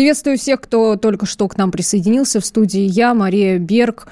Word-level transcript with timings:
Приветствую 0.00 0.38
всех, 0.38 0.62
кто 0.62 0.96
только 0.96 1.26
что 1.26 1.46
к 1.46 1.58
нам 1.58 1.70
присоединился 1.70 2.40
в 2.40 2.46
студии. 2.46 2.80
Я, 2.80 3.12
Мария 3.12 3.58
Берг. 3.58 4.08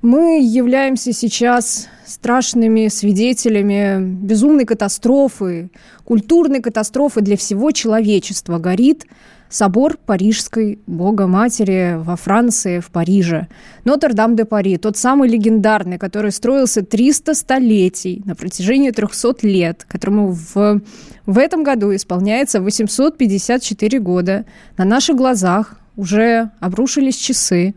Мы 0.00 0.40
являемся 0.40 1.12
сейчас 1.12 1.88
страшными 2.06 2.88
свидетелями 2.88 4.00
безумной 4.00 4.64
катастрофы, 4.64 5.68
культурной 6.04 6.62
катастрофы 6.62 7.20
для 7.20 7.36
всего 7.36 7.70
человечества. 7.70 8.56
Горит 8.56 9.04
собор 9.48 9.96
Парижской 9.96 10.78
Богоматери 10.86 11.96
во 11.96 12.16
Франции, 12.16 12.80
в 12.80 12.90
Париже. 12.90 13.48
Нотр-Дам-де-Пари, 13.84 14.76
тот 14.78 14.96
самый 14.96 15.28
легендарный, 15.28 15.98
который 15.98 16.32
строился 16.32 16.82
300 16.82 17.34
столетий 17.34 18.22
на 18.24 18.34
протяжении 18.34 18.90
300 18.90 19.46
лет, 19.46 19.84
которому 19.88 20.32
в, 20.32 20.80
в 21.26 21.38
этом 21.38 21.62
году 21.62 21.94
исполняется 21.94 22.60
854 22.60 23.98
года. 24.00 24.44
На 24.76 24.84
наших 24.84 25.16
глазах 25.16 25.78
уже 25.96 26.50
обрушились 26.60 27.16
часы, 27.16 27.74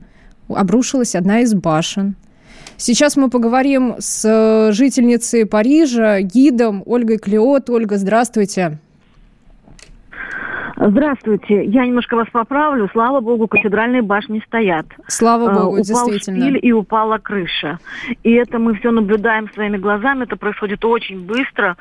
обрушилась 0.48 1.16
одна 1.16 1.42
из 1.42 1.54
башен. 1.54 2.16
Сейчас 2.78 3.18
мы 3.18 3.30
поговорим 3.30 3.96
с 4.00 4.72
жительницей 4.72 5.46
Парижа, 5.46 6.22
гидом 6.22 6.82
Ольгой 6.86 7.18
Клеот. 7.18 7.70
Ольга, 7.70 7.98
здравствуйте. 7.98 8.52
Здравствуйте. 8.52 8.89
Я 11.50 11.86
немножко 11.86 12.16
вас 12.16 12.28
поправлю. 12.32 12.90
Слава 12.94 13.20
богу, 13.20 13.48
кафедральные 13.48 14.02
башни 14.02 14.42
стоят. 14.48 14.86
Слава 15.08 15.52
богу, 15.52 15.72
Упал 15.72 15.84
действительно. 15.84 16.40
шпиль 16.40 16.60
и 16.62 16.72
упала 16.72 17.18
крыша. 17.18 17.80
И 18.24 18.32
это 18.32 18.60
мы 18.60 18.76
все 18.76 18.92
наблюдаем 18.92 19.52
своими 19.54 19.78
глазами. 19.78 20.24
Это 20.24 20.38
происходит 20.38 20.86
очень 20.86 21.26
быстро. 21.26 21.76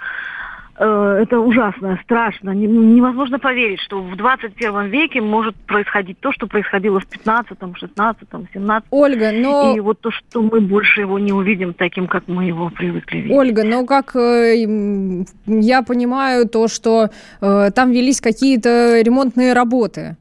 Э, 0.79 1.19
это 1.23 1.41
ужасно, 1.41 1.99
страшно. 2.05 2.51
Невозможно 2.51 3.39
поверить, 3.39 3.81
что 3.81 4.01
в 4.01 4.17
21 4.17 4.87
веке 4.87 5.21
может 5.21 5.57
происходить 5.57 6.21
то, 6.21 6.33
что 6.33 6.47
происходило 6.47 7.01
в 7.01 7.07
15, 7.07 7.59
16, 7.75 8.29
17. 8.55 8.87
Ольга, 8.91 9.33
но... 9.33 9.75
И 9.77 9.81
вот 9.81 10.01
то, 10.01 10.11
что 10.11 10.41
мы 10.41 10.61
больше 10.61 11.01
его 11.01 11.19
не 11.19 11.33
увидим 11.33 11.75
таким, 11.75 12.07
как 12.07 12.29
мы 12.29 12.45
его 12.45 12.71
привыкли 12.71 13.19
видеть. 13.19 13.37
Ольга, 13.37 13.65
но 13.65 13.85
как 13.87 14.15
э, 14.15 15.25
я 15.47 15.83
понимаю, 15.83 16.49
то, 16.49 16.69
что 16.69 17.11
э, 17.41 17.71
там 17.75 17.91
велись 17.91 18.21
какие-то 18.21 19.01
ремонтные 19.01 19.55
работы. 19.55 20.17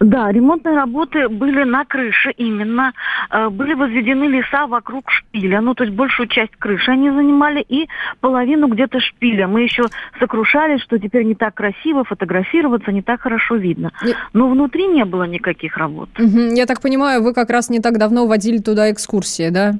Да, 0.00 0.30
ремонтные 0.30 0.74
работы 0.74 1.28
были 1.28 1.64
на 1.64 1.84
крыше 1.84 2.30
именно. 2.36 2.92
Э, 3.30 3.48
были 3.48 3.74
возведены 3.74 4.24
леса 4.24 4.66
вокруг 4.66 5.10
шпиля, 5.10 5.60
ну, 5.60 5.74
то 5.74 5.84
есть 5.84 5.96
большую 5.96 6.28
часть 6.28 6.56
крыши 6.58 6.90
они 6.90 7.10
занимали 7.10 7.64
и 7.66 7.88
половину 8.20 8.68
где-то 8.68 9.00
шпиля. 9.00 9.46
Мы 9.46 9.62
еще 9.62 9.84
сокрушались, 10.18 10.82
что 10.82 10.98
теперь 10.98 11.24
не 11.24 11.34
так 11.34 11.54
красиво 11.54 12.04
фотографироваться, 12.04 12.92
не 12.92 13.02
так 13.02 13.20
хорошо 13.20 13.56
видно. 13.56 13.92
Но 14.32 14.48
внутри 14.48 14.86
не 14.86 15.04
было 15.04 15.24
никаких 15.24 15.76
работ. 15.76 16.08
Я 16.18 16.66
так 16.66 16.80
понимаю, 16.80 17.22
вы 17.22 17.32
как 17.34 17.50
раз 17.50 17.70
не 17.70 17.80
так 17.80 17.98
давно 17.98 18.26
водили 18.26 18.58
туда 18.58 18.90
экскурсии, 18.90 19.50
да? 19.50 19.74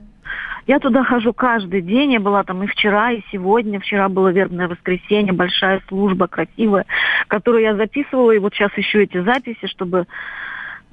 Я 0.67 0.81
туда 0.81 1.05
хожу 1.05 1.33
каждый 1.33 1.81
день. 1.81 2.13
Я 2.13 2.21
была 2.21 2.43
там 2.43 2.63
и 2.63 2.67
вчера, 2.67 3.13
и 3.13 3.23
сегодня. 3.31 3.79
Вчера 3.79 4.09
было 4.09 4.29
вербное 4.29 4.69
воскресенье, 4.69 5.33
большая 5.33 5.81
служба, 5.89 6.27
красивая, 6.27 6.87
которую 7.29 7.63
я 7.63 7.77
записывала. 7.77 8.33
И 8.33 8.39
вот 8.39 8.53
сейчас 8.55 8.73
ищу 8.77 8.99
эти 8.99 9.23
записи, 9.23 9.67
чтобы 9.67 10.07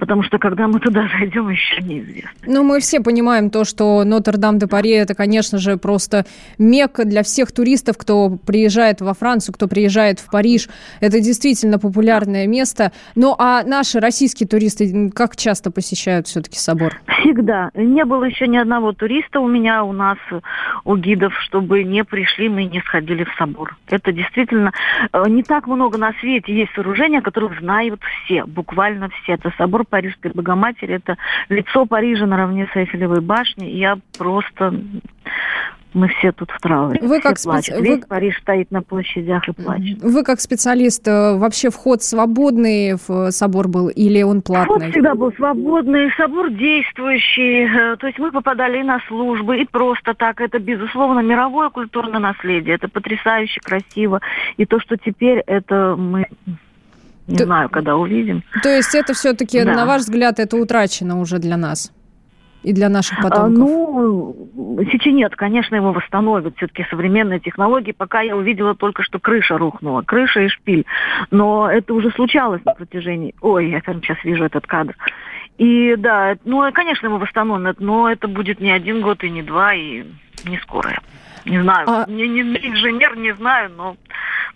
потому 0.04 0.22
что 0.24 0.38
когда 0.38 0.68
мы 0.68 0.82
туда 0.82 1.08
зайдем, 1.18 1.48
еще 1.48 1.82
неизвестно. 1.82 2.30
Ну, 2.46 2.64
мы 2.64 2.82
все 2.82 3.00
понимаем 3.00 3.50
то, 3.50 3.64
что 3.64 4.04
Нотр-Дам-де-Пари– 4.04 4.90
это, 4.92 5.16
конечно 5.16 5.60
же, 5.60 5.78
просто 5.78 6.26
мекка 6.58 7.06
для 7.06 7.24
всех 7.24 7.54
туристов, 7.54 7.98
кто 7.98 8.30
приезжает 8.46 9.00
во 9.00 9.14
Францию, 9.14 9.56
кто 9.56 9.70
приезжает 9.70 10.20
в 10.20 10.30
Париж. 10.30 10.68
Это 11.00 11.22
действительно 11.22 11.80
популярное 11.80 12.48
место. 12.48 12.92
Ну, 13.16 13.34
а 13.40 13.64
наши 13.64 14.02
российские 14.02 14.50
туристы 14.50 15.10
как 15.16 15.38
часто 15.38 15.72
посещают 15.72 16.28
все-таки 16.28 16.58
собор? 16.58 17.00
Всегда. 17.22 17.72
Не 17.74 18.04
было 18.04 18.26
еще 18.26 18.48
ни 18.48 18.58
одного 18.58 18.92
туриста 18.92 19.40
у 19.40 19.48
меня, 19.48 19.86
у 19.86 19.94
нас, 19.94 20.18
у 20.84 20.98
гидов, 20.98 21.34
чтобы 21.44 21.86
не 21.86 22.04
пришли, 22.04 22.50
мы 22.50 22.66
не 22.66 22.82
сходили 22.82 23.24
в 23.24 23.34
собор. 23.38 23.78
Это 23.88 24.12
действительно 24.12 24.74
э, 25.14 25.24
не 25.30 25.44
так 25.44 25.68
много 25.68 25.98
на 25.98 26.12
свете 26.20 26.54
есть 26.54 26.74
сооружения, 26.74 27.22
которых 27.22 27.58
знают 27.60 28.02
все, 28.26 28.44
буквально 28.46 29.08
все. 29.10 29.34
Это 29.36 29.54
собор 29.58 29.86
Парижской 29.94 30.32
Богоматери, 30.32 30.96
это 30.96 31.18
лицо 31.50 31.86
Парижа 31.86 32.26
наравне 32.26 32.68
с 32.74 32.76
Эйфелевой 32.76 33.22
башней. 33.22 33.78
Я 33.78 34.00
просто 34.18 34.74
мы 35.94 36.08
все 36.08 36.32
тут 36.32 36.50
в 36.50 36.60
трауре. 36.60 37.00
Вы 37.04 37.22
как 37.22 37.38
специ... 37.38 37.72
Весь 37.80 38.02
вы... 38.02 38.08
Париж 38.08 38.40
стоит 38.40 38.72
на 38.72 38.82
площадях 38.82 39.48
и 39.48 39.52
плачет. 39.52 40.02
Вы 40.02 40.24
как 40.24 40.40
специалист, 40.40 41.08
э, 41.08 41.38
вообще 41.38 41.70
вход 41.70 42.02
свободный 42.02 42.96
в 43.08 43.30
собор 43.30 43.68
был 43.68 43.90
или 43.90 44.24
он 44.24 44.42
платный? 44.42 44.80
Вход 44.80 44.92
всегда 44.92 45.14
был 45.14 45.32
свободный, 45.34 46.12
собор 46.18 46.50
действующий. 46.50 47.66
Э, 47.66 47.96
то 47.98 48.08
есть 48.08 48.18
мы 48.18 48.32
попадали 48.32 48.80
и 48.80 48.84
на 48.84 49.00
службы, 49.08 49.62
и 49.62 49.66
просто 49.66 50.16
так. 50.16 50.42
Это, 50.42 50.58
безусловно, 50.58 51.20
мировое 51.20 51.70
культурное 51.70 52.20
наследие. 52.20 52.74
Это 52.74 52.88
потрясающе 52.88 53.60
красиво. 53.60 54.20
И 54.58 54.66
то, 54.66 54.80
что 54.80 54.98
теперь 54.98 55.44
это 55.46 55.96
мы 55.96 56.26
не 57.28 57.38
то, 57.38 57.46
знаю, 57.46 57.70
когда 57.70 57.96
увидим. 57.96 58.44
То 58.62 58.70
есть 58.70 58.96
это 58.96 59.14
все-таки, 59.14 59.64
да. 59.64 59.74
на 59.74 59.86
ваш 59.86 60.02
взгляд, 60.02 60.40
это 60.40 60.58
утрачено 60.58 61.20
уже 61.20 61.40
для 61.40 61.58
нас? 61.58 61.92
И 62.64 62.72
для 62.72 62.88
наших 62.88 63.20
а, 63.20 63.24
потомков? 63.24 63.58
Ну, 63.58 64.48
сейчас 64.90 65.14
нет, 65.14 65.36
конечно, 65.36 65.76
его 65.76 65.92
восстановят. 65.92 66.56
Все-таки 66.56 66.86
современные 66.90 67.42
технологии. 67.42 67.92
Пока 67.92 68.22
я 68.22 68.38
увидела 68.38 68.74
только, 68.74 69.04
что 69.04 69.20
крыша 69.20 69.58
рухнула. 69.58 70.02
Крыша 70.02 70.42
и 70.42 70.48
шпиль. 70.48 70.86
Но 71.30 71.70
это 71.70 71.94
уже 71.94 72.10
случалось 72.12 72.64
на 72.64 72.74
протяжении... 72.74 73.36
Ой, 73.42 73.70
я 73.70 73.82
прям 73.82 74.02
сейчас 74.02 74.18
вижу 74.24 74.46
этот 74.46 74.66
кадр. 74.66 74.96
И 75.58 75.96
да, 75.98 76.38
ну, 76.46 76.72
конечно, 76.72 77.08
его 77.08 77.18
восстановят, 77.18 77.82
но 77.82 78.10
это 78.10 78.30
будет 78.30 78.62
не 78.62 78.72
один 78.72 79.02
год 79.02 79.24
и 79.26 79.30
не 79.30 79.44
два, 79.44 79.74
и 79.74 80.06
не 80.46 80.58
скоро. 80.60 81.00
Не 81.46 81.62
знаю. 81.62 81.88
А... 81.90 82.06
Не, 82.08 82.28
не, 82.28 82.42
не 82.42 82.58
инженер, 82.58 83.18
не 83.18 83.34
знаю, 83.36 83.72
но 83.76 83.96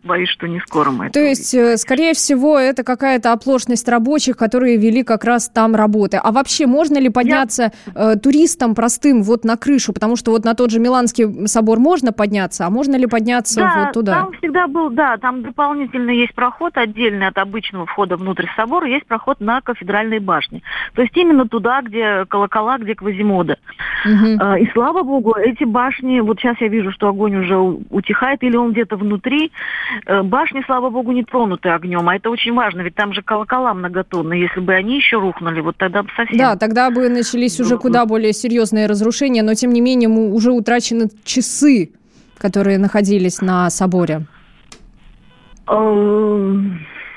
боюсь, 0.04 0.30
что 0.30 0.48
не 0.48 0.60
скоро 0.62 0.92
мы 0.92 1.10
То 1.10 1.20
есть, 1.20 1.54
увидим. 1.54 1.74
Э, 1.74 1.78
скорее 1.78 2.14
всего, 2.14 2.58
это 2.58 2.84
какая-то 2.84 3.34
оплошность 3.34 3.88
рабочих, 3.90 4.38
которые 4.38 4.78
вели 4.78 5.04
как 5.04 5.24
раз 5.24 5.50
там 5.50 5.76
работы. 5.76 6.18
А 6.18 6.32
вообще, 6.32 6.66
можно 6.66 6.98
ли 6.98 7.10
подняться 7.10 7.72
Я... 7.86 8.14
э, 8.14 8.16
туристам 8.16 8.76
простым 8.76 9.24
вот 9.24 9.44
на 9.44 9.58
крышу? 9.58 9.94
Потому 9.94 10.16
что 10.16 10.32
вот 10.32 10.46
на 10.46 10.54
тот 10.54 10.72
же 10.72 10.80
Миланский 10.80 11.48
собор 11.48 11.80
можно 11.80 12.14
подняться, 12.14 12.66
а 12.66 12.70
можно 12.70 12.96
ли 12.96 13.08
подняться 13.08 13.60
да, 13.60 13.84
вот 13.84 13.94
туда? 13.94 14.14
там 14.14 14.32
всегда 14.34 14.68
был, 14.68 14.90
да, 14.90 15.18
там 15.18 15.44
дополнительно 15.44 16.12
есть 16.12 16.34
проход 16.34 16.78
отдельный 16.78 17.28
от 17.28 17.38
обычного 17.38 17.86
входа 17.86 18.16
внутрь 18.16 18.46
собора, 18.56 18.88
есть 18.88 19.06
проход 19.06 19.40
на 19.40 19.62
кафедральной 19.62 20.20
башне. 20.20 20.62
То 20.94 21.02
есть 21.02 21.16
именно 21.18 21.48
туда, 21.48 21.82
где 21.82 22.26
колокола, 22.26 22.78
где 22.78 22.96
Квазимода. 22.96 23.58
Угу. 24.06 24.42
Э, 24.42 24.60
и 24.60 24.70
слава 24.72 25.04
богу, 25.04 25.36
эти 25.36 25.64
башни, 25.64 26.20
вот 26.20 26.40
сейчас 26.40 26.58
я 26.62 26.68
вижу, 26.68 26.77
что 26.92 27.10
огонь 27.10 27.36
уже 27.36 27.58
утихает, 27.58 28.44
или 28.44 28.56
он 28.56 28.72
где-то 28.72 28.98
внутри, 28.98 29.52
Э, 30.06 30.22
башни, 30.22 30.62
слава 30.66 30.90
богу, 30.90 31.12
не 31.12 31.24
тронуты 31.24 31.70
огнем, 31.70 32.08
а 32.08 32.16
это 32.16 32.30
очень 32.30 32.54
важно, 32.54 32.82
ведь 32.82 32.96
там 32.96 33.14
же 33.14 33.22
колокола 33.22 33.74
многотонные. 33.74 34.42
Если 34.42 34.60
бы 34.60 34.74
они 34.74 34.98
еще 34.98 35.18
рухнули, 35.18 35.62
вот 35.62 35.78
тогда 35.78 36.04
бы 36.04 36.10
совсем... 36.16 36.38
Да, 36.38 36.56
тогда 36.56 36.90
бы 36.90 37.10
начались 37.10 37.60
уже 37.60 37.78
куда 37.78 38.06
более 38.06 38.34
серьезные 38.34 38.88
разрушения, 38.88 39.44
но 39.44 39.54
тем 39.54 39.72
не 39.72 39.82
менее 39.82 40.10
уже 40.10 40.52
утрачены 40.52 41.10
часы, 41.24 41.92
которые 42.38 42.78
находились 42.78 43.42
на 43.42 43.70
соборе. 43.70 44.26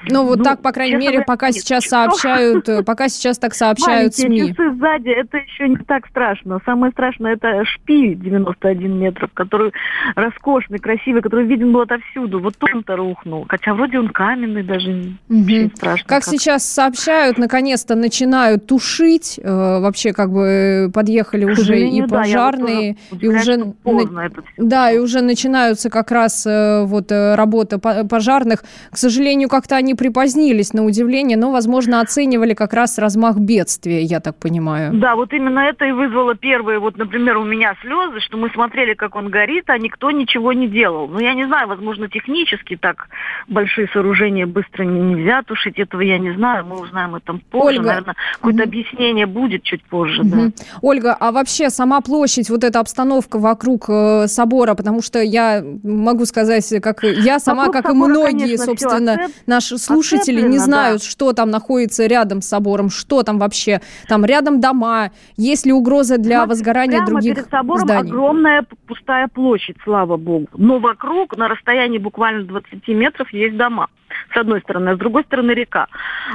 Ну, 0.08 0.24
вот 0.24 0.38
ну, 0.38 0.44
так, 0.44 0.62
по 0.62 0.72
крайней 0.72 0.96
мере, 0.96 1.22
пока 1.22 1.48
нет, 1.48 1.56
сейчас 1.56 1.84
сообщают, 1.84 2.68
э, 2.68 2.82
пока 2.82 3.08
сейчас 3.08 3.38
так 3.38 3.54
сообщают 3.60 4.14
СМИ. 4.14 4.48
часы 4.48 4.72
сзади, 4.74 5.10
это 5.10 5.38
еще 5.38 5.68
не 5.68 5.76
так 5.76 6.06
страшно. 6.06 6.60
Самое 6.64 6.92
страшное, 6.92 7.34
это 7.34 7.64
шпиль 7.64 8.14
91 8.16 8.98
метров, 8.98 9.30
который 9.34 9.72
роскошный, 10.14 10.78
красивый, 10.78 11.22
который 11.22 11.46
виден 11.46 11.72
был 11.72 11.82
отовсюду. 11.82 12.40
Вот 12.40 12.54
он-то 12.60 12.96
рухнул. 12.96 13.46
Хотя 13.48 13.74
вроде 13.74 13.98
он 13.98 14.08
каменный, 14.08 14.62
даже 14.62 14.90
угу. 15.28 15.42
очень 15.44 15.72
страшно. 15.74 16.08
Как, 16.08 16.24
как 16.24 16.24
сейчас 16.24 16.64
сообщают, 16.64 17.38
наконец-то 17.38 17.94
начинают 17.94 18.66
тушить. 18.66 19.38
Э, 19.42 19.80
вообще, 19.80 20.12
как 20.12 20.30
бы, 20.32 20.90
подъехали 20.92 21.44
уже 21.44 21.78
и 21.80 22.02
пожарные. 22.02 22.96
Да, 23.10 23.18
и 23.20 23.26
уже, 23.28 23.56
на... 23.56 24.30
да, 24.56 24.90
и 24.90 24.98
уже 24.98 25.20
начинаются 25.20 25.90
как 25.90 26.10
раз 26.10 26.46
э, 26.46 26.84
вот 26.84 27.12
э, 27.12 27.34
работа 27.34 27.78
пожарных. 27.78 28.64
К 28.90 28.96
сожалению, 28.96 29.48
как-то 29.48 29.76
они 29.76 29.89
они 29.90 29.94
припозднились, 29.96 30.72
на 30.72 30.84
удивление, 30.84 31.36
но, 31.36 31.50
возможно, 31.50 32.00
оценивали 32.00 32.54
как 32.54 32.72
раз 32.72 32.98
размах 32.98 33.38
бедствия, 33.38 34.02
я 34.02 34.20
так 34.20 34.36
понимаю. 34.36 34.92
Да, 34.94 35.16
вот 35.16 35.32
именно 35.32 35.60
это 35.60 35.84
и 35.84 35.92
вызвало 35.92 36.36
первые, 36.36 36.78
вот, 36.78 36.96
например, 36.96 37.38
у 37.38 37.44
меня 37.44 37.74
слезы, 37.82 38.20
что 38.20 38.36
мы 38.36 38.50
смотрели, 38.50 38.94
как 38.94 39.16
он 39.16 39.30
горит, 39.30 39.64
а 39.68 39.78
никто 39.78 40.12
ничего 40.12 40.52
не 40.52 40.68
делал. 40.68 41.08
Ну, 41.08 41.18
я 41.18 41.34
не 41.34 41.44
знаю, 41.46 41.66
возможно, 41.68 42.08
технически 42.08 42.76
так 42.76 43.08
большие 43.48 43.88
сооружения 43.92 44.46
быстро 44.46 44.84
нельзя 44.84 45.42
тушить, 45.42 45.78
этого 45.78 46.02
я 46.02 46.18
не 46.18 46.32
знаю, 46.34 46.64
мы 46.66 46.80
узнаем 46.80 47.16
это 47.16 47.40
позже, 47.50 47.78
Ольга. 47.78 47.86
наверное, 47.86 48.14
какое-то 48.34 48.62
угу. 48.62 48.68
объяснение 48.68 49.26
будет 49.26 49.64
чуть 49.64 49.82
позже, 49.84 50.22
угу. 50.22 50.30
да. 50.30 50.50
Ольга, 50.82 51.16
а 51.18 51.32
вообще 51.32 51.70
сама 51.70 52.00
площадь, 52.00 52.48
вот 52.48 52.62
эта 52.62 52.78
обстановка 52.78 53.38
вокруг 53.40 53.86
э, 53.88 54.28
собора, 54.28 54.74
потому 54.74 55.02
что 55.02 55.20
я 55.20 55.64
могу 55.82 56.26
сказать, 56.26 56.72
как 56.80 57.02
я 57.02 57.40
сама, 57.40 57.66
вокруг 57.66 57.82
как 57.82 57.86
собора, 57.86 58.08
и 58.08 58.10
многие, 58.10 58.56
конечно, 58.56 58.66
собственно, 58.66 59.18
наши 59.46 59.79
слушатели 59.80 60.40
не 60.40 60.58
знают, 60.58 61.02
да. 61.02 61.08
что 61.08 61.32
там 61.32 61.50
находится 61.50 62.06
рядом 62.06 62.42
с 62.42 62.46
собором, 62.48 62.90
что 62.90 63.22
там 63.22 63.38
вообще, 63.38 63.80
там 64.08 64.24
рядом 64.24 64.60
дома, 64.60 65.10
есть 65.36 65.66
ли 65.66 65.72
угроза 65.72 66.18
для 66.18 66.38
Смотри, 66.38 66.50
возгорания 66.50 66.98
прямо 66.98 67.06
других 67.06 67.34
перед 67.36 67.50
собором 67.50 67.84
зданий? 67.84 68.10
огромная 68.10 68.66
пустая 68.86 69.28
площадь, 69.28 69.76
слава 69.84 70.16
богу. 70.16 70.48
Но 70.56 70.78
вокруг, 70.78 71.36
на 71.36 71.48
расстоянии 71.48 71.98
буквально 71.98 72.44
20 72.44 72.86
метров, 72.88 73.32
есть 73.32 73.56
дома 73.56 73.88
с 74.32 74.36
одной 74.36 74.60
стороны, 74.60 74.90
а 74.90 74.96
с 74.96 74.98
другой 74.98 75.24
стороны 75.24 75.52
река. 75.52 75.86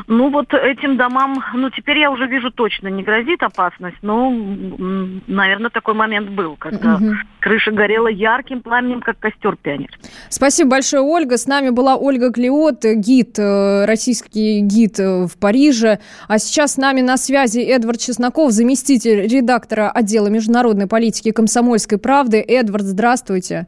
Ну 0.07 0.29
вот 0.29 0.53
этим 0.53 0.97
домам, 0.97 1.43
ну 1.53 1.69
теперь 1.69 1.99
я 1.99 2.11
уже 2.11 2.27
вижу 2.27 2.51
точно 2.51 2.87
не 2.87 3.03
грозит 3.03 3.43
опасность, 3.43 3.97
но, 4.01 4.29
наверное, 5.27 5.69
такой 5.69 5.93
момент 5.93 6.29
был, 6.29 6.55
когда 6.57 6.95
угу. 6.95 7.13
крыша 7.39 7.71
горела 7.71 8.07
ярким 8.07 8.61
пламенем, 8.61 9.01
как 9.01 9.19
костер 9.19 9.55
пионер. 9.55 9.89
Спасибо 10.29 10.71
большое, 10.71 11.03
Ольга. 11.03 11.37
С 11.37 11.47
нами 11.47 11.69
была 11.69 11.95
Ольга 11.95 12.31
Клиот, 12.31 12.83
гид, 12.83 13.39
э, 13.39 13.85
российский 13.85 14.61
гид 14.61 14.99
э, 14.99 15.25
в 15.25 15.37
Париже. 15.39 15.99
А 16.27 16.37
сейчас 16.39 16.73
с 16.73 16.77
нами 16.77 17.01
на 17.01 17.17
связи 17.17 17.59
Эдвард 17.59 17.99
Чесноков, 17.99 18.51
заместитель 18.51 19.27
редактора 19.27 19.89
отдела 19.89 20.27
международной 20.27 20.87
политики 20.87 21.31
комсомольской 21.31 21.97
правды. 21.97 22.43
Эдвард, 22.45 22.83
здравствуйте. 22.83 23.67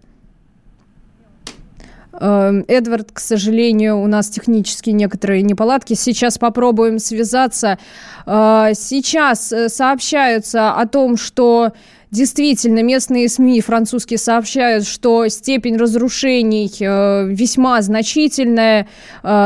Эм, 2.20 2.66
Эдвард, 2.68 3.12
к 3.12 3.20
сожалению, 3.20 4.00
у 4.00 4.08
нас 4.08 4.30
технические 4.30 4.94
некоторые 4.94 5.44
неполадки. 5.44 5.94
Сейчас 5.94 6.38
попробуем 6.38 7.00
связаться. 7.00 7.78
Э, 8.26 8.72
сейчас 8.74 9.52
э, 9.52 9.70
сообщаются 9.70 10.72
о 10.72 10.88
том, 10.88 11.18
что 11.18 11.74
Действительно, 12.10 12.84
местные 12.84 13.28
СМИ 13.28 13.60
французские 13.60 14.18
сообщают, 14.18 14.88
что 14.88 15.28
степень 15.28 15.76
разрушений 15.76 16.72
э, 16.80 17.28
весьма 17.28 17.82
значительная. 17.82 18.88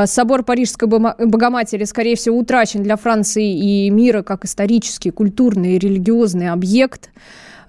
собор 0.06 0.44
Парижской 0.44 0.88
Богоматери, 0.88 1.86
скорее 1.86 2.16
всего, 2.16 2.38
утрачен 2.38 2.84
для 2.84 2.98
Франции 2.98 3.58
и 3.58 3.90
мира 3.90 4.22
как 4.22 4.46
исторический, 4.46 5.10
культурный 5.10 5.74
и 5.74 5.80
религиозный 5.80 6.52
объект. 6.52 7.10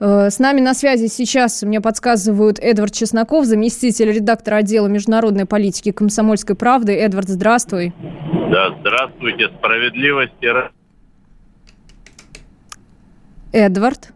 Э, 0.05 0.31
с 0.31 0.41
нами 0.41 0.61
на 0.61 0.75
связи 0.75 1.07
сейчас, 1.07 1.63
мне 1.63 1.81
подсказывают, 1.81 2.59
Эдвард 2.59 2.93
Чесноков, 2.93 3.45
заместитель 3.45 4.11
редактора 4.11 4.57
отдела 4.57 4.89
международной 4.89 5.47
политики 5.47 5.93
«Комсомольской 5.93 6.57
правды». 6.57 6.93
Эдвард, 6.93 7.29
здравствуй. 7.29 7.95
Да, 8.51 8.77
здравствуйте. 8.81 9.49
Справедливости. 9.59 10.49
Эдвард. 13.53 14.13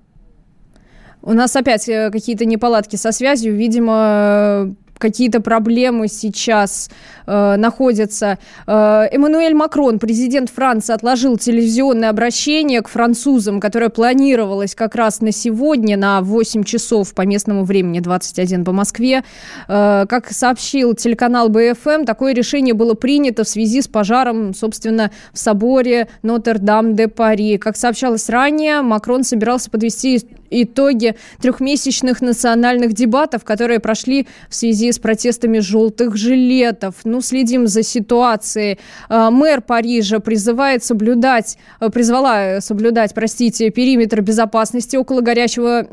У 1.23 1.33
нас 1.33 1.55
опять 1.55 1.89
э, 1.89 2.11
какие-то 2.11 2.47
неполадки 2.47 2.97
со 2.97 3.13
связью. 3.13 3.55
Видимо, 3.55 4.75
какие-то 4.99 5.41
проблемы 5.41 6.09
сейчас 6.09 6.91
э, 7.27 7.57
находятся. 7.57 8.39
Э, 8.67 9.07
Эммануэль 9.11 9.55
Макрон, 9.55 9.99
президент 9.99 10.51
Франции, 10.51 10.93
отложил 10.95 11.37
телевизионное 11.37 12.11
обращение 12.11 12.83
к 12.83 12.89
французам, 12.89 13.61
которое 13.61 13.89
планировалось 13.89 14.75
как 14.75 14.95
раз 14.95 15.21
на 15.21 15.33
сегодня, 15.33 15.97
на 15.97 16.21
8 16.21 16.65
часов 16.65 17.15
по 17.15 17.23
местному 17.23 17.65
времени, 17.65 18.01
21 18.01 18.65
по 18.65 18.73
Москве. 18.73 19.25
Э, 19.69 20.07
как 20.09 20.31
сообщил 20.31 20.95
телеканал 20.95 21.49
БФМ, 21.49 22.05
такое 22.05 22.33
решение 22.33 22.75
было 22.75 22.95
принято 22.95 23.45
в 23.45 23.49
связи 23.49 23.83
с 23.83 23.89
пожаром, 23.89 24.55
собственно, 24.55 25.11
в 25.33 25.39
соборе 25.39 26.09
Нотр-Дам-де-Пари. 26.23 27.59
Как 27.59 27.77
сообщалось 27.77 28.29
ранее, 28.29 28.83
Макрон 28.83 29.25
собирался 29.25 29.71
подвести 29.71 30.29
итоги 30.51 31.17
трехмесячных 31.41 32.21
национальных 32.21 32.93
дебатов, 32.93 33.45
которые 33.45 33.81
прошли 33.81 34.27
в 34.49 34.55
связи 34.55 34.93
с 34.93 34.99
протестами 34.99 35.59
желтых 35.59 36.17
жилетов. 36.17 36.95
Ну, 37.05 37.21
следим 37.21 37.67
за 37.67 37.83
ситуацией. 37.83 38.79
А, 39.09 39.31
мэр 39.31 39.61
Парижа 39.61 40.21
призывает 40.21 40.85
соблюдать, 40.85 41.59
э, 41.81 41.89
призвала 41.91 42.61
соблюдать, 42.61 43.15
простите, 43.15 43.71
периметр 43.71 44.21
безопасности 44.21 44.97
около 44.97 45.21
горящего 45.21 45.87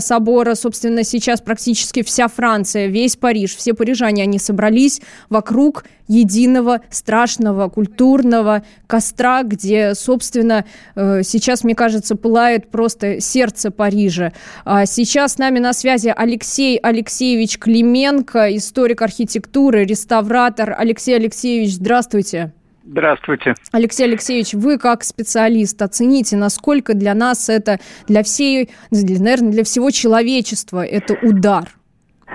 собора. 0.00 0.54
Собственно, 0.54 1.04
сейчас 1.04 1.40
практически 1.40 2.02
вся 2.02 2.28
Франция, 2.28 2.86
весь 2.86 3.16
Париж, 3.16 3.56
все 3.56 3.74
парижане, 3.74 4.22
они 4.22 4.38
собрались 4.38 5.00
вокруг 5.28 5.84
единого 6.10 6.80
страшного 6.90 7.68
культурного 7.68 8.64
костра, 8.86 9.44
где, 9.44 9.94
собственно, 9.94 10.64
э, 10.96 11.22
сейчас, 11.22 11.62
мне 11.62 11.76
кажется, 11.76 12.16
пылает 12.16 12.68
просто 12.68 13.20
сердце 13.20 13.70
Парижа. 13.70 14.32
А 14.64 14.86
сейчас 14.86 15.34
с 15.34 15.38
нами 15.38 15.60
на 15.60 15.72
связи 15.72 16.12
Алексей 16.14 16.76
Алексеевич 16.78 17.58
Клименко, 17.58 18.56
историк 18.56 19.02
архитектуры, 19.02 19.84
реставратор. 19.84 20.74
Алексей 20.76 21.14
Алексеевич, 21.14 21.74
здравствуйте. 21.74 22.52
Здравствуйте. 22.84 23.54
Алексей 23.70 24.04
Алексеевич, 24.04 24.54
вы 24.54 24.76
как 24.76 25.04
специалист 25.04 25.80
оцените, 25.80 26.36
насколько 26.36 26.94
для 26.94 27.14
нас 27.14 27.48
это, 27.48 27.78
для 28.08 28.24
всей, 28.24 28.70
наверное, 28.90 29.52
для 29.52 29.62
всего 29.62 29.90
человечества 29.92 30.84
это 30.84 31.14
удар? 31.22 31.68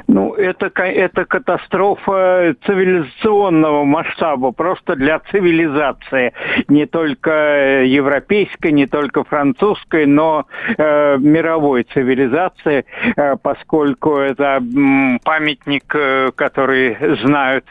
Ну, 0.07 0.33
это, 0.33 0.71
это 0.83 1.25
катастрофа 1.25 2.55
цивилизационного 2.65 3.83
масштаба, 3.83 4.51
просто 4.51 4.95
для 4.95 5.19
цивилизации. 5.31 6.33
Не 6.67 6.85
только 6.85 7.83
европейской, 7.83 8.71
не 8.71 8.87
только 8.87 9.23
французской, 9.23 10.05
но 10.05 10.45
э, 10.77 11.17
мировой 11.17 11.83
цивилизации, 11.83 12.85
э, 13.15 13.35
поскольку 13.41 14.17
это 14.17 14.61
памятник, 15.23 15.83
э, 15.95 16.31
который 16.35 16.97
знают 17.21 17.65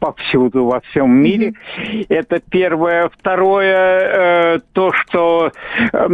повсюду 0.00 0.66
во 0.66 0.80
всем 0.80 1.10
мире. 1.10 1.52
Mm-hmm. 1.78 2.06
Это 2.08 2.40
первое. 2.50 3.10
Второе, 3.18 4.56
э, 4.56 4.60
то, 4.72 4.92
что, 4.92 5.52
э, 5.92 6.08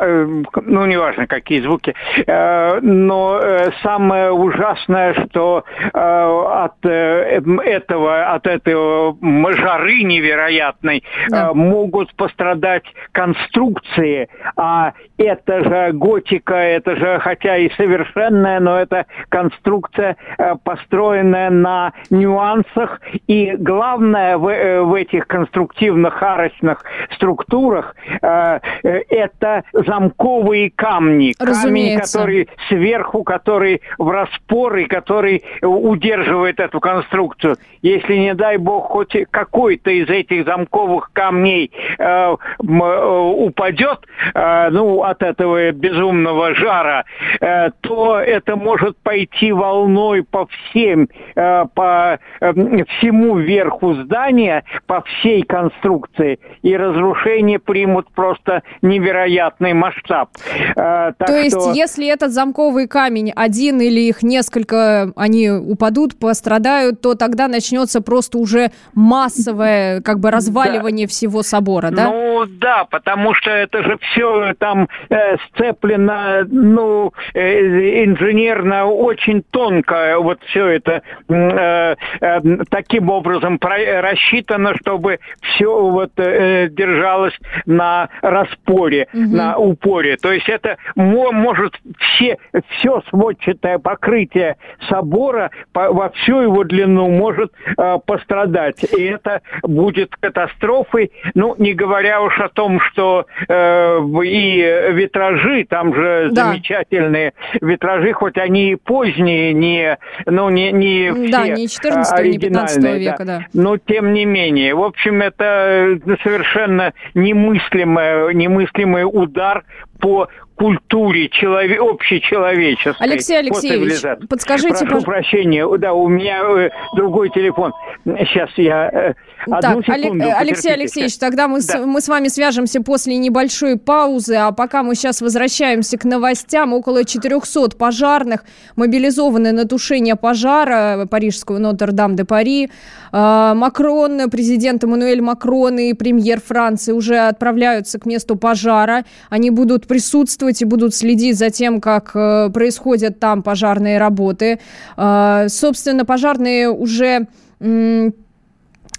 э, 0.00 0.42
ну, 0.66 0.86
неважно, 0.86 1.26
какие 1.26 1.60
звуки, 1.60 1.94
э, 2.26 2.80
но 2.80 3.40
э, 3.42 3.70
самое 3.82 4.30
ужасное 4.32 4.79
ясно, 4.80 5.14
что 5.26 5.64
э, 5.92 5.98
от 5.98 6.74
э, 6.84 7.40
этого, 7.64 8.34
от 8.34 8.46
этого 8.46 9.16
жары 9.54 10.02
невероятной 10.02 11.02
да. 11.28 11.50
э, 11.50 11.54
могут 11.54 12.14
пострадать 12.14 12.84
конструкции, 13.12 14.28
а 14.56 14.92
это 15.18 15.64
же 15.64 15.92
готика, 15.92 16.54
это 16.54 16.96
же, 16.96 17.18
хотя 17.20 17.56
и 17.56 17.70
совершенная, 17.74 18.60
но 18.60 18.78
это 18.78 19.06
конструкция, 19.28 20.16
э, 20.38 20.54
построенная 20.62 21.50
на 21.50 21.92
нюансах, 22.10 23.00
и 23.26 23.54
главное 23.58 24.38
в, 24.38 24.48
э, 24.48 24.82
в 24.82 24.94
этих 24.94 25.26
конструктивных 25.26 26.22
арочных 26.22 26.84
структурах 27.14 27.94
э, 28.22 28.60
э, 28.82 29.00
это 29.10 29.64
замковые 29.72 30.70
камни, 30.70 31.32
камень, 31.32 31.98
который 31.98 32.48
сверху, 32.68 33.22
который 33.22 33.82
в 33.98 34.08
распор 34.10 34.69
опорой, 34.70 34.86
который 34.86 35.42
удерживает 35.62 36.60
эту 36.60 36.80
конструкцию. 36.80 37.56
Если, 37.82 38.16
не 38.16 38.34
дай 38.34 38.56
бог, 38.56 38.86
хоть 38.88 39.14
какой-то 39.30 39.90
из 39.90 40.08
этих 40.08 40.44
замковых 40.44 41.10
камней 41.12 41.72
э, 41.98 42.02
э, 42.02 42.36
упадет, 42.60 44.00
э, 44.34 44.68
ну, 44.70 45.02
от 45.02 45.22
этого 45.22 45.72
безумного 45.72 46.54
жара, 46.54 47.04
э, 47.40 47.70
то 47.80 48.18
это 48.18 48.56
может 48.56 48.96
пойти 48.98 49.52
волной 49.52 50.22
по 50.22 50.46
всем, 50.46 51.08
э, 51.34 51.64
по 51.74 52.18
э, 52.40 52.52
всему 52.98 53.38
верху 53.38 53.94
здания, 53.94 54.64
по 54.86 55.02
всей 55.02 55.42
конструкции, 55.42 56.38
и 56.62 56.76
разрушения 56.76 57.58
примут 57.58 58.10
просто 58.12 58.62
невероятный 58.82 59.72
масштаб. 59.72 60.30
Э, 60.76 61.12
то 61.18 61.36
есть, 61.36 61.60
что... 61.60 61.72
если 61.72 62.06
этот 62.08 62.32
замковый 62.32 62.86
камень 62.86 63.32
один 63.34 63.80
или 63.80 64.00
их 64.00 64.22
несколько 64.22 64.49
несколько 64.50 65.12
они 65.16 65.50
упадут, 65.50 66.16
пострадают, 66.16 67.00
то 67.00 67.14
тогда 67.14 67.48
начнется 67.48 68.00
просто 68.00 68.38
уже 68.38 68.72
массовое 68.94 70.00
как 70.00 70.20
бы 70.20 70.30
разваливание 70.30 71.06
да. 71.06 71.10
всего 71.10 71.42
собора, 71.42 71.90
да? 71.90 72.10
Ну, 72.10 72.29
Ну 72.40 72.46
да, 72.46 72.84
потому 72.84 73.34
что 73.34 73.50
это 73.50 73.82
же 73.82 73.98
все 73.98 74.54
там 74.58 74.88
э, 75.10 75.36
сцеплено, 75.48 76.46
ну, 76.48 77.12
э, 77.34 78.04
инженерно 78.04 78.86
очень 78.86 79.42
тонко. 79.42 80.16
Вот 80.18 80.42
все 80.44 80.66
это 80.68 81.02
э, 81.28 81.96
э, 82.22 82.40
таким 82.70 83.10
образом 83.10 83.58
про- 83.58 84.00
рассчитано, 84.00 84.74
чтобы 84.76 85.18
все 85.42 85.66
вот 85.66 86.12
э, 86.16 86.68
держалось 86.70 87.38
на 87.66 88.08
распоре, 88.22 89.08
угу. 89.12 89.36
на 89.36 89.58
упоре. 89.58 90.16
То 90.16 90.32
есть 90.32 90.48
это 90.48 90.78
может 90.94 91.78
все, 91.98 92.38
все 92.70 93.02
сводчатое 93.10 93.78
покрытие 93.78 94.56
собора 94.88 95.50
по, 95.74 95.92
во 95.92 96.08
всю 96.08 96.40
его 96.40 96.64
длину 96.64 97.10
может 97.10 97.52
э, 97.76 97.98
пострадать. 98.06 98.82
И 98.96 99.04
это 99.04 99.42
будет 99.62 100.16
катастрофой, 100.16 101.12
ну, 101.34 101.54
не 101.58 101.74
говоря 101.74 102.22
уж 102.22 102.29
о 102.38 102.48
том, 102.48 102.80
что 102.80 103.26
э, 103.48 103.98
и 104.24 104.92
витражи, 104.92 105.64
там 105.68 105.94
же 105.94 106.28
да. 106.32 106.46
замечательные 106.46 107.32
витражи, 107.60 108.12
хоть 108.12 108.38
они 108.38 108.72
и 108.72 108.76
поздние, 108.76 109.52
не, 109.52 109.98
ну, 110.26 110.48
не, 110.50 110.72
не 110.72 111.12
все 111.12 111.30
Да, 111.30 111.48
не 111.48 111.68
14 111.68 112.26
не 112.26 112.38
15 112.38 112.84
века, 112.84 113.24
да. 113.24 113.24
да. 113.24 113.46
Но 113.52 113.76
тем 113.76 114.12
не 114.12 114.24
менее. 114.24 114.74
В 114.74 114.82
общем, 114.82 115.22
это 115.22 115.98
совершенно 116.22 116.92
немыслимый, 117.14 118.34
немыслимый 118.34 119.04
удар 119.04 119.64
по 120.00 120.28
культуре 120.60 121.30
челове... 121.30 121.78
общечеловеческой. 121.80 122.94
Алексей 122.98 123.38
Алексеевич, 123.38 124.02
подскажите... 124.28 124.84
Прошу 124.84 124.96
пож... 124.96 125.04
прощения, 125.04 125.66
да, 125.78 125.94
у 125.94 126.06
меня 126.06 126.42
э, 126.42 126.70
другой 126.94 127.30
телефон. 127.30 127.72
Сейчас 128.04 128.50
я... 128.56 128.90
Э, 128.90 129.14
одну 129.50 129.82
так, 129.82 129.96
секунду, 129.96 130.24
Алек... 130.24 130.36
Алексей 130.38 130.72
Алексеевич, 130.72 131.16
тогда 131.16 131.48
мы, 131.48 131.62
да. 131.62 131.78
с... 131.78 131.86
мы 131.86 132.02
с 132.02 132.08
вами 132.08 132.28
свяжемся 132.28 132.82
после 132.82 133.16
небольшой 133.16 133.78
паузы, 133.78 134.34
а 134.34 134.52
пока 134.52 134.82
мы 134.82 134.96
сейчас 134.96 135.22
возвращаемся 135.22 135.96
к 135.96 136.04
новостям. 136.04 136.74
Около 136.74 137.06
400 137.06 137.76
пожарных 137.78 138.44
мобилизованы 138.76 139.52
на 139.52 139.64
тушение 139.64 140.16
пожара 140.16 141.06
парижского 141.10 141.56
Нотр-Дам-де-Пари. 141.56 142.68
А, 143.12 143.54
Макрон, 143.54 144.28
президент 144.30 144.84
Эммануэль 144.84 145.22
Макрон 145.22 145.78
и 145.78 145.94
премьер 145.94 146.40
Франции 146.40 146.92
уже 146.92 147.16
отправляются 147.16 147.98
к 147.98 148.04
месту 148.04 148.36
пожара. 148.36 149.04
Они 149.30 149.50
будут 149.50 149.86
присутствовать 149.90 150.62
и 150.62 150.64
будут 150.64 150.94
следить 150.94 151.36
за 151.36 151.50
тем, 151.50 151.80
как 151.80 152.12
э, 152.14 152.48
происходят 152.54 153.18
там 153.18 153.42
пожарные 153.42 153.98
работы. 153.98 154.60
Э, 154.96 155.46
собственно, 155.48 156.04
пожарные 156.04 156.70
уже 156.70 157.26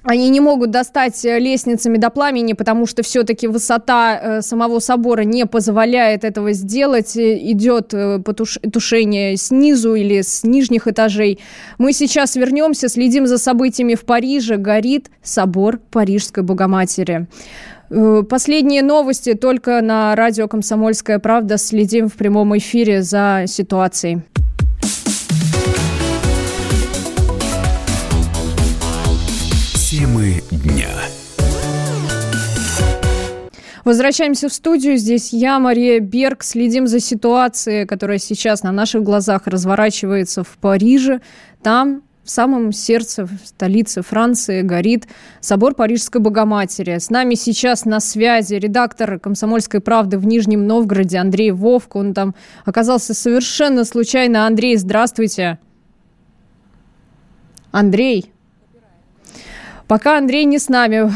они 0.03 0.29
не 0.29 0.39
могут 0.41 0.71
достать 0.71 1.23
лестницами 1.23 1.97
до 1.97 2.09
пламени, 2.09 2.53
потому 2.53 2.85
что 2.87 3.03
все-таки 3.03 3.47
высота 3.47 4.19
э, 4.21 4.41
самого 4.41 4.79
собора 4.79 5.21
не 5.21 5.45
позволяет 5.45 6.25
этого 6.25 6.51
сделать. 6.51 7.15
Идет 7.15 7.93
потуш... 8.25 8.59
тушение 8.73 9.37
снизу 9.37 9.95
или 9.95 10.21
с 10.21 10.43
нижних 10.43 10.87
этажей. 10.87 11.39
Мы 11.77 11.93
сейчас 11.93 12.35
вернемся, 12.35 12.89
следим 12.89 13.27
за 13.27 13.37
событиями 13.37 13.95
в 13.95 14.01
Париже. 14.01 14.57
Горит 14.57 15.09
собор 15.23 15.79
Парижской 15.89 16.43
Богоматери. 16.43 17.27
Э, 17.93 18.23
последние 18.23 18.83
новости 18.83 19.33
только 19.33 19.81
на 19.81 20.15
радио 20.15 20.47
«Комсомольская 20.47 21.19
правда». 21.19 21.57
Следим 21.57 22.07
в 22.07 22.13
прямом 22.13 22.57
эфире 22.57 23.01
за 23.01 23.43
ситуацией. 23.47 24.21
Темы 29.89 30.41
дня. 30.51 30.87
Возвращаемся 33.83 34.47
в 34.47 34.53
студию. 34.53 34.95
Здесь 34.95 35.33
я, 35.33 35.59
Мария 35.59 35.99
Берг. 35.99 36.43
Следим 36.43 36.87
за 36.87 37.01
ситуацией, 37.01 37.85
которая 37.85 38.19
сейчас 38.19 38.63
на 38.63 38.71
наших 38.71 39.03
глазах 39.03 39.47
разворачивается 39.47 40.45
в 40.45 40.57
Париже. 40.61 41.19
Там 41.61 42.03
в 42.23 42.29
самом 42.29 42.71
сердце 42.71 43.27
столицы 43.43 44.01
Франции 44.01 44.61
горит 44.61 45.07
собор 45.39 45.73
Парижской 45.73 46.21
Богоматери. 46.21 46.97
С 46.97 47.09
нами 47.09 47.35
сейчас 47.35 47.85
на 47.85 47.99
связи 47.99 48.55
редактор 48.55 49.19
«Комсомольской 49.19 49.79
правды» 49.79 50.19
в 50.19 50.25
Нижнем 50.25 50.67
Новгороде 50.67 51.17
Андрей 51.17 51.51
Вовк. 51.51 51.95
Он 51.95 52.13
там 52.13 52.35
оказался 52.63 53.13
совершенно 53.13 53.85
случайно. 53.85 54.45
Андрей, 54.45 54.77
здравствуйте. 54.77 55.59
Андрей. 57.71 58.31
Пока 59.91 60.17
Андрей 60.17 60.45
не 60.45 60.57
с 60.57 60.69
нами, 60.69 61.11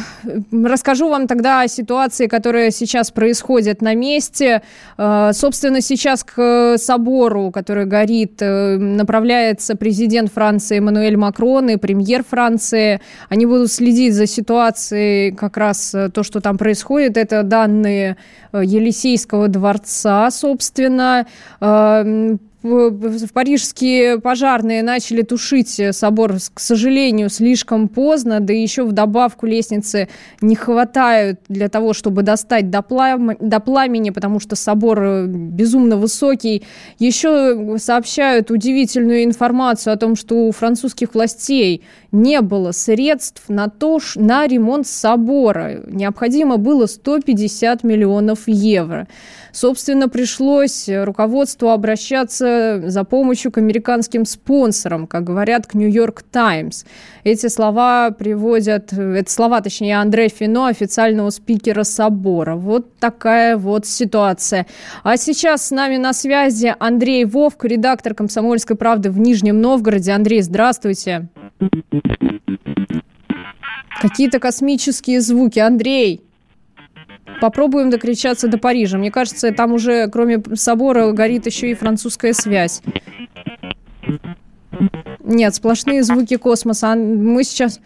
расскажу 0.51 1.07
вам 1.07 1.27
тогда 1.27 1.61
о 1.61 1.67
ситуации, 1.69 2.27
которая 2.27 2.71
сейчас 2.71 3.09
происходит 3.09 3.81
на 3.81 3.95
месте. 3.95 4.63
Э, 4.97 5.31
собственно, 5.31 5.79
сейчас 5.79 6.25
к 6.25 6.75
собору, 6.77 7.51
который 7.51 7.85
горит, 7.85 8.41
э, 8.41 8.75
направляется 8.75 9.77
президент 9.77 10.29
Франции 10.29 10.79
Эммануэль 10.79 11.15
Макрон 11.15 11.69
и 11.69 11.77
премьер 11.77 12.25
Франции. 12.25 12.99
Они 13.29 13.45
будут 13.45 13.71
следить 13.71 14.13
за 14.13 14.27
ситуацией, 14.27 15.31
как 15.31 15.55
раз 15.55 15.95
э, 15.95 16.09
то, 16.09 16.23
что 16.23 16.41
там 16.41 16.57
происходит. 16.57 17.15
Это 17.15 17.43
данные 17.43 18.17
Елисейского 18.51 19.47
дворца, 19.47 20.29
собственно 20.31 21.25
парижские 23.33 24.19
пожарные 24.19 24.81
начали 24.81 25.21
тушить 25.21 25.79
собор, 25.91 26.35
к 26.53 26.59
сожалению, 26.59 27.29
слишком 27.29 27.87
поздно, 27.87 28.39
да 28.39 28.53
еще 28.53 28.83
в 28.83 28.91
добавку 28.91 29.45
лестницы 29.45 30.09
не 30.41 30.55
хватает 30.55 31.41
для 31.47 31.69
того, 31.69 31.93
чтобы 31.93 32.23
достать 32.23 32.69
до, 32.69 32.81
плам... 32.81 33.35
до 33.39 33.59
пламени, 33.59 34.09
потому 34.09 34.39
что 34.39 34.55
собор 34.55 34.99
э, 35.01 35.25
безумно 35.27 35.97
высокий. 35.97 36.63
Еще 36.97 37.77
сообщают 37.77 38.49
удивительную 38.51 39.23
информацию 39.23 39.93
о 39.93 39.97
том, 39.97 40.15
что 40.15 40.47
у 40.47 40.51
французских 40.51 41.13
властей 41.13 41.83
не 42.11 42.41
было 42.41 42.71
средств 42.71 43.43
на, 43.49 43.67
то, 43.67 43.99
на 44.15 44.47
ремонт 44.47 44.87
собора. 44.87 45.81
Необходимо 45.87 46.57
было 46.57 46.85
150 46.85 47.83
миллионов 47.83 48.47
евро. 48.47 49.07
Собственно, 49.51 50.09
пришлось 50.09 50.89
руководству 50.89 51.69
обращаться 51.69 52.54
за 52.85 53.03
помощью 53.03 53.51
к 53.51 53.57
американским 53.57 54.25
спонсорам, 54.25 55.07
как 55.07 55.23
говорят, 55.23 55.67
к 55.67 55.73
Нью-Йорк 55.73 56.23
Таймс. 56.23 56.85
Эти 57.23 57.47
слова 57.47 58.11
приводят, 58.11 58.93
это 58.93 59.31
слова, 59.31 59.61
точнее, 59.61 59.97
Андре 59.97 60.29
Фино, 60.29 60.67
официального 60.67 61.29
спикера 61.29 61.83
собора. 61.83 62.55
Вот 62.55 62.95
такая 62.97 63.57
вот 63.57 63.85
ситуация. 63.85 64.65
А 65.03 65.17
сейчас 65.17 65.67
с 65.67 65.71
нами 65.71 65.97
на 65.97 66.13
связи 66.13 66.75
Андрей 66.79 67.25
Вовк, 67.25 67.65
редактор 67.65 68.13
«Комсомольской 68.13 68.75
правды» 68.75 69.09
в 69.11 69.19
Нижнем 69.19 69.61
Новгороде. 69.61 70.11
Андрей, 70.11 70.41
здравствуйте. 70.41 71.27
Какие-то 74.01 74.39
космические 74.39 75.21
звуки. 75.21 75.59
Андрей. 75.59 76.24
Попробуем 77.41 77.89
докричаться 77.89 78.47
до 78.47 78.57
Парижа. 78.57 78.97
Мне 78.97 79.11
кажется, 79.11 79.51
там 79.51 79.73
уже, 79.73 80.07
кроме 80.09 80.41
собора, 80.53 81.11
горит 81.11 81.45
еще 81.45 81.71
и 81.71 81.73
французская 81.73 82.33
связь. 82.33 82.81
Нет, 85.23 85.55
сплошные 85.55 86.03
звуки 86.03 86.37
космоса. 86.37 86.95
Мы 86.95 87.43
сейчас... 87.43 87.79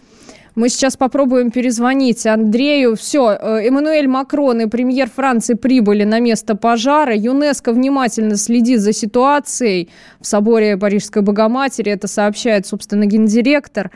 Мы 0.56 0.68
сейчас 0.68 0.98
попробуем 0.98 1.51
перезвонить 1.51 2.25
Андрею. 2.25 2.98
Все, 2.98 3.32
э, 3.32 3.68
Эммануэль 3.68 4.08
Макрон 4.08 4.60
и 4.62 4.65
премьер 4.65 5.10
Франции 5.10 5.53
прибыли 5.53 6.03
на 6.03 6.20
место 6.20 6.56
пожара. 6.56 7.15
ЮНЕСКО 7.15 7.72
внимательно 7.72 8.36
следит 8.36 8.82
за 8.82 8.91
ситуацией 8.91 9.89
в 10.20 10.25
соборе 10.25 10.75
Парижской 10.75 11.22
Богоматери. 11.22 11.91
Это 11.94 12.08
сообщает, 12.08 12.65
собственно, 12.65 13.06
гендиректор. 13.06 13.91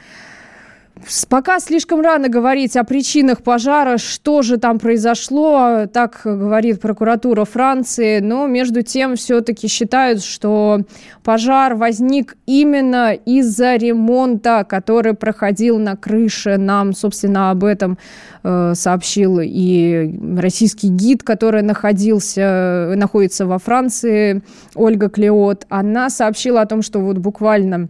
Пока 1.30 1.60
слишком 1.60 2.02
рано 2.02 2.30
говорить 2.30 2.78
о 2.78 2.84
причинах 2.84 3.44
пожара, 3.44 3.98
что 3.98 4.42
же 4.42 4.58
там 4.58 4.80
произошло, 4.80 5.86
так 5.92 6.22
говорит 6.24 6.80
прокуратура 6.80 7.46
Франции, 7.46 8.20
но 8.20 8.48
между 8.48 8.84
тем 8.84 9.16
все-таки 9.16 9.68
считают, 9.68 10.24
что 10.24 10.82
пожар 11.24 11.76
возник 11.76 12.38
именно 12.46 13.14
из-за 13.14 13.76
ремонта, 13.76 14.66
который 14.68 15.14
проходил 15.14 15.78
на 15.78 15.98
крыше. 15.98 16.58
Нам, 16.58 16.94
собственно, 16.94 17.52
об 17.52 17.66
этом 17.66 17.98
э, 18.44 18.74
сообщил 18.76 19.40
и 19.42 20.20
российский 20.38 20.88
гид, 20.88 21.24
который 21.24 21.64
находился, 21.64 22.94
находится 22.96 23.46
во 23.46 23.60
Франции, 23.60 24.42
Ольга 24.76 25.10
Клеот. 25.10 25.66
Она 25.70 26.10
сообщила 26.10 26.62
о 26.62 26.66
том, 26.66 26.82
что 26.82 27.00
вот 27.00 27.18
буквально 27.18 27.90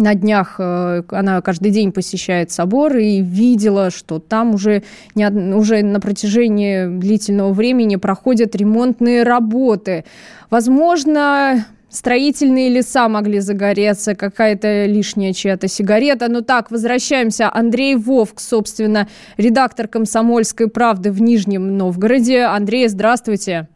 на 0.00 0.14
днях 0.14 0.56
э, 0.58 1.02
она 1.10 1.40
каждый 1.42 1.70
день 1.70 1.92
посещает 1.92 2.50
собор 2.50 2.96
и 2.96 3.20
видела, 3.20 3.90
что 3.90 4.18
там 4.18 4.54
уже, 4.54 4.82
не, 5.14 5.28
уже 5.54 5.82
на 5.82 6.00
протяжении 6.00 6.86
длительного 6.86 7.52
времени 7.52 7.96
проходят 7.96 8.56
ремонтные 8.56 9.22
работы. 9.22 10.04
Возможно, 10.48 11.66
строительные 11.88 12.70
леса 12.70 13.08
могли 13.08 13.40
загореться, 13.40 14.14
какая-то 14.14 14.86
лишняя 14.86 15.32
чья-то 15.32 15.68
сигарета. 15.68 16.28
Но 16.28 16.40
так, 16.40 16.70
возвращаемся. 16.70 17.50
Андрей 17.52 17.96
Вовк, 17.96 18.40
собственно, 18.40 19.08
редактор 19.36 19.86
«Комсомольской 19.86 20.68
правды» 20.68 21.12
в 21.12 21.20
Нижнем 21.20 21.76
Новгороде. 21.76 22.42
Андрей, 22.42 22.88
здравствуйте. 22.88 23.68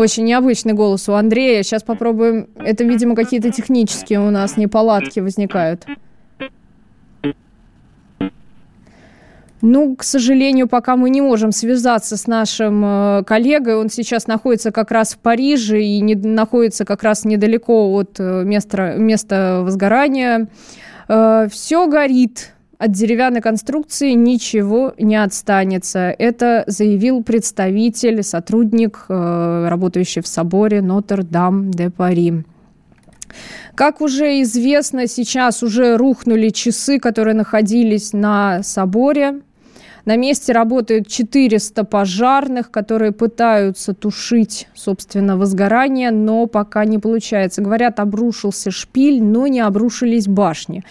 Очень 0.00 0.24
необычный 0.24 0.72
голос 0.72 1.10
у 1.10 1.12
Андрея. 1.12 1.62
Сейчас 1.62 1.82
попробуем. 1.82 2.48
Это, 2.56 2.84
видимо, 2.84 3.14
какие-то 3.14 3.50
технические 3.50 4.20
у 4.20 4.30
нас 4.30 4.56
неполадки 4.56 5.20
возникают. 5.20 5.84
Ну, 9.60 9.94
к 9.96 10.02
сожалению, 10.02 10.68
пока 10.68 10.96
мы 10.96 11.10
не 11.10 11.20
можем 11.20 11.52
связаться 11.52 12.16
с 12.16 12.26
нашим 12.26 12.82
э, 12.82 13.24
коллегой. 13.26 13.76
Он 13.76 13.90
сейчас 13.90 14.26
находится 14.26 14.70
как 14.72 14.90
раз 14.90 15.12
в 15.12 15.18
Париже 15.18 15.82
и 15.82 16.00
не, 16.00 16.14
находится 16.14 16.86
как 16.86 17.02
раз 17.02 17.26
недалеко 17.26 17.92
от 17.92 18.18
э, 18.18 18.42
места, 18.42 18.94
места 18.94 19.60
возгорания. 19.62 20.48
Э, 21.08 21.46
все 21.52 21.86
горит. 21.88 22.54
От 22.80 22.92
деревянной 22.92 23.42
конструкции 23.42 24.12
ничего 24.12 24.94
не 24.96 25.16
отстанется. 25.16 26.14
Это 26.18 26.64
заявил 26.66 27.22
представитель, 27.22 28.22
сотрудник, 28.22 29.04
э, 29.06 29.66
работающий 29.68 30.22
в 30.22 30.26
соборе 30.26 30.80
Нотр-Дам-де-Пари. 30.80 32.42
Как 33.74 34.00
уже 34.00 34.40
известно, 34.40 35.06
сейчас 35.06 35.62
уже 35.62 35.98
рухнули 35.98 36.48
часы, 36.48 36.98
которые 36.98 37.34
находились 37.34 38.14
на 38.14 38.62
соборе. 38.62 39.42
На 40.06 40.16
месте 40.16 40.54
работают 40.54 41.06
400 41.06 41.84
пожарных, 41.84 42.70
которые 42.70 43.12
пытаются 43.12 43.92
тушить, 43.92 44.68
собственно, 44.74 45.36
возгорание, 45.36 46.10
но 46.10 46.46
пока 46.46 46.86
не 46.86 46.98
получается. 46.98 47.60
Говорят, 47.60 48.00
обрушился 48.00 48.70
шпиль, 48.70 49.22
но 49.22 49.48
не 49.48 49.60
обрушились 49.60 50.26
башни. 50.26 50.82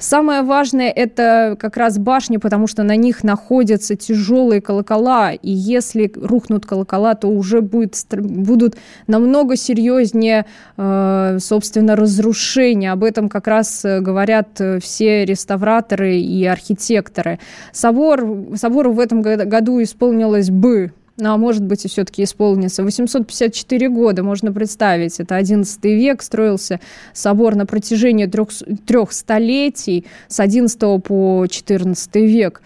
Самое 0.00 0.40
важное– 0.40 0.88
это 0.96 1.56
как 1.60 1.76
раз 1.76 1.98
башни, 1.98 2.38
потому 2.38 2.66
что 2.66 2.82
на 2.82 2.96
них 2.96 3.22
находятся 3.22 3.96
тяжелые 3.96 4.62
колокола, 4.62 5.32
и 5.32 5.50
если 5.50 6.10
рухнут 6.16 6.64
колокола, 6.64 7.14
то 7.14 7.28
уже 7.28 7.60
будет, 7.60 7.94
будут 8.10 8.76
намного 9.06 9.56
серьезнее, 9.56 10.46
э, 10.78 11.36
собственно, 11.38 11.96
разрушения. 11.96 12.92
Об 12.92 13.04
этом 13.04 13.28
как 13.28 13.46
раз 13.46 13.84
э, 13.84 14.00
говорят 14.00 14.58
э, 14.58 14.80
все 14.80 15.26
реставраторы 15.26 16.16
и 16.16 16.46
архитекторы. 16.46 17.38
Собор, 17.72 18.56
собору 18.56 18.92
в 18.92 19.00
этом 19.00 19.20
году 19.20 19.82
исполнилось 19.82 20.48
бы 20.48 20.94
ну, 21.20 21.32
а 21.32 21.36
может 21.36 21.64
быть 21.64 21.84
и 21.84 21.88
все-таки 21.88 22.24
исполнится. 22.24 22.82
854 22.82 23.88
года, 23.88 24.22
можно 24.22 24.52
представить, 24.52 25.20
это 25.20 25.36
11 25.36 25.84
век, 25.84 26.22
строился 26.22 26.80
собор 27.12 27.54
на 27.54 27.66
протяжении 27.66 28.26
трех, 28.26 28.48
трех 28.86 29.12
столетий, 29.12 30.06
с 30.28 30.40
11 30.40 31.02
по 31.02 31.46
14 31.48 32.14
век. 32.16 32.62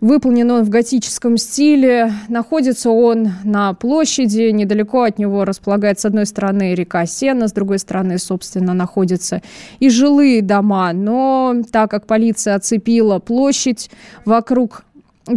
Выполнен 0.00 0.50
он 0.50 0.62
в 0.62 0.68
готическом 0.68 1.38
стиле. 1.38 2.12
Находится 2.28 2.90
он 2.90 3.30
на 3.44 3.72
площади. 3.72 4.50
Недалеко 4.50 5.02
от 5.02 5.18
него 5.18 5.44
располагается 5.44 6.02
с 6.02 6.04
одной 6.04 6.26
стороны 6.26 6.74
река 6.74 7.06
Сена, 7.06 7.48
с 7.48 7.52
другой 7.52 7.78
стороны, 7.78 8.18
собственно, 8.18 8.74
находятся 8.74 9.42
и 9.78 9.88
жилые 9.88 10.42
дома. 10.42 10.92
Но 10.92 11.56
так 11.72 11.90
как 11.90 12.06
полиция 12.06 12.56
оцепила 12.56 13.20
площадь 13.20 13.90
вокруг 14.26 14.84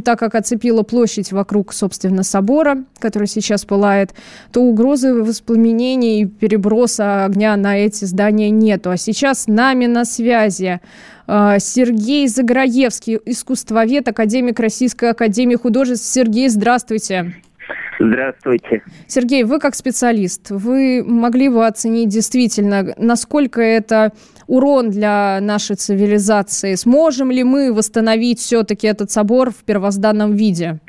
так 0.04 0.20
как 0.20 0.36
оцепила 0.36 0.84
площадь 0.84 1.32
вокруг, 1.32 1.74
собственно, 1.74 2.24
собора, 2.24 2.84
который 3.00 3.28
сейчас 3.28 3.66
пылает, 3.66 4.14
то 4.52 4.62
угрозы 4.62 5.14
воспламенения 5.14 6.22
и 6.22 6.26
переброса 6.26 7.26
огня 7.26 7.56
на 7.56 7.78
эти 7.78 8.06
здания 8.06 8.50
нету. 8.50 8.92
А 8.92 8.98
сейчас 8.98 9.44
с 9.44 9.48
нами 9.48 9.88
на 9.88 10.06
связи 10.06 10.80
а, 11.28 11.60
Сергей 11.60 12.28
Заграевский, 12.28 13.20
искусствовед, 13.26 14.08
академик 14.08 14.60
Российской 14.60 15.12
Академии 15.12 15.56
Художеств. 15.56 16.06
Сергей, 16.06 16.50
здравствуйте. 16.50 17.34
Здравствуйте. 18.00 18.82
Сергей, 19.08 19.44
вы 19.44 19.60
как 19.60 19.76
специалист, 19.76 20.52
вы 20.52 21.04
могли 21.06 21.50
бы 21.50 21.68
оценить 21.68 22.08
действительно, 22.08 22.94
насколько 22.98 23.62
это 23.62 24.14
урон 24.48 24.90
для 24.90 25.40
нашей 25.42 25.76
цивилизации? 25.76 26.76
Сможем 26.76 27.30
ли 27.30 27.44
мы 27.44 27.74
восстановить 27.74 28.40
все-таки 28.40 28.88
этот 28.88 29.12
собор 29.12 29.52
в 29.52 29.66
первозданном 29.66 30.34
виде? 30.34 30.80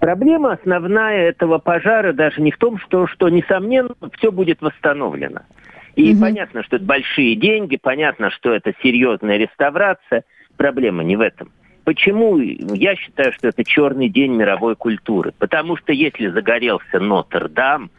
Проблема 0.00 0.52
основная 0.54 1.28
этого 1.28 1.58
пожара 1.58 2.12
даже 2.14 2.40
не 2.40 2.50
в 2.50 2.56
том, 2.56 2.78
что, 2.78 3.06
что 3.06 3.28
несомненно, 3.28 3.94
все 4.16 4.32
будет 4.32 4.62
восстановлено. 4.62 5.42
И 5.94 6.12
угу. 6.12 6.22
понятно, 6.22 6.62
что 6.62 6.76
это 6.76 6.84
большие 6.86 7.36
деньги, 7.36 7.76
понятно, 7.80 8.30
что 8.30 8.52
это 8.52 8.72
серьезная 8.82 9.36
реставрация. 9.36 10.24
Проблема 10.56 11.04
не 11.04 11.16
в 11.16 11.20
этом. 11.20 11.50
Почему 11.84 12.38
я 12.38 12.94
считаю, 12.94 13.32
что 13.32 13.48
это 13.48 13.64
черный 13.64 14.08
день 14.08 14.32
мировой 14.32 14.76
культуры? 14.76 15.32
Потому 15.38 15.76
что 15.76 15.92
если 15.92 16.28
загорелся 16.28 17.00
Нотр-Дам, 17.00 17.90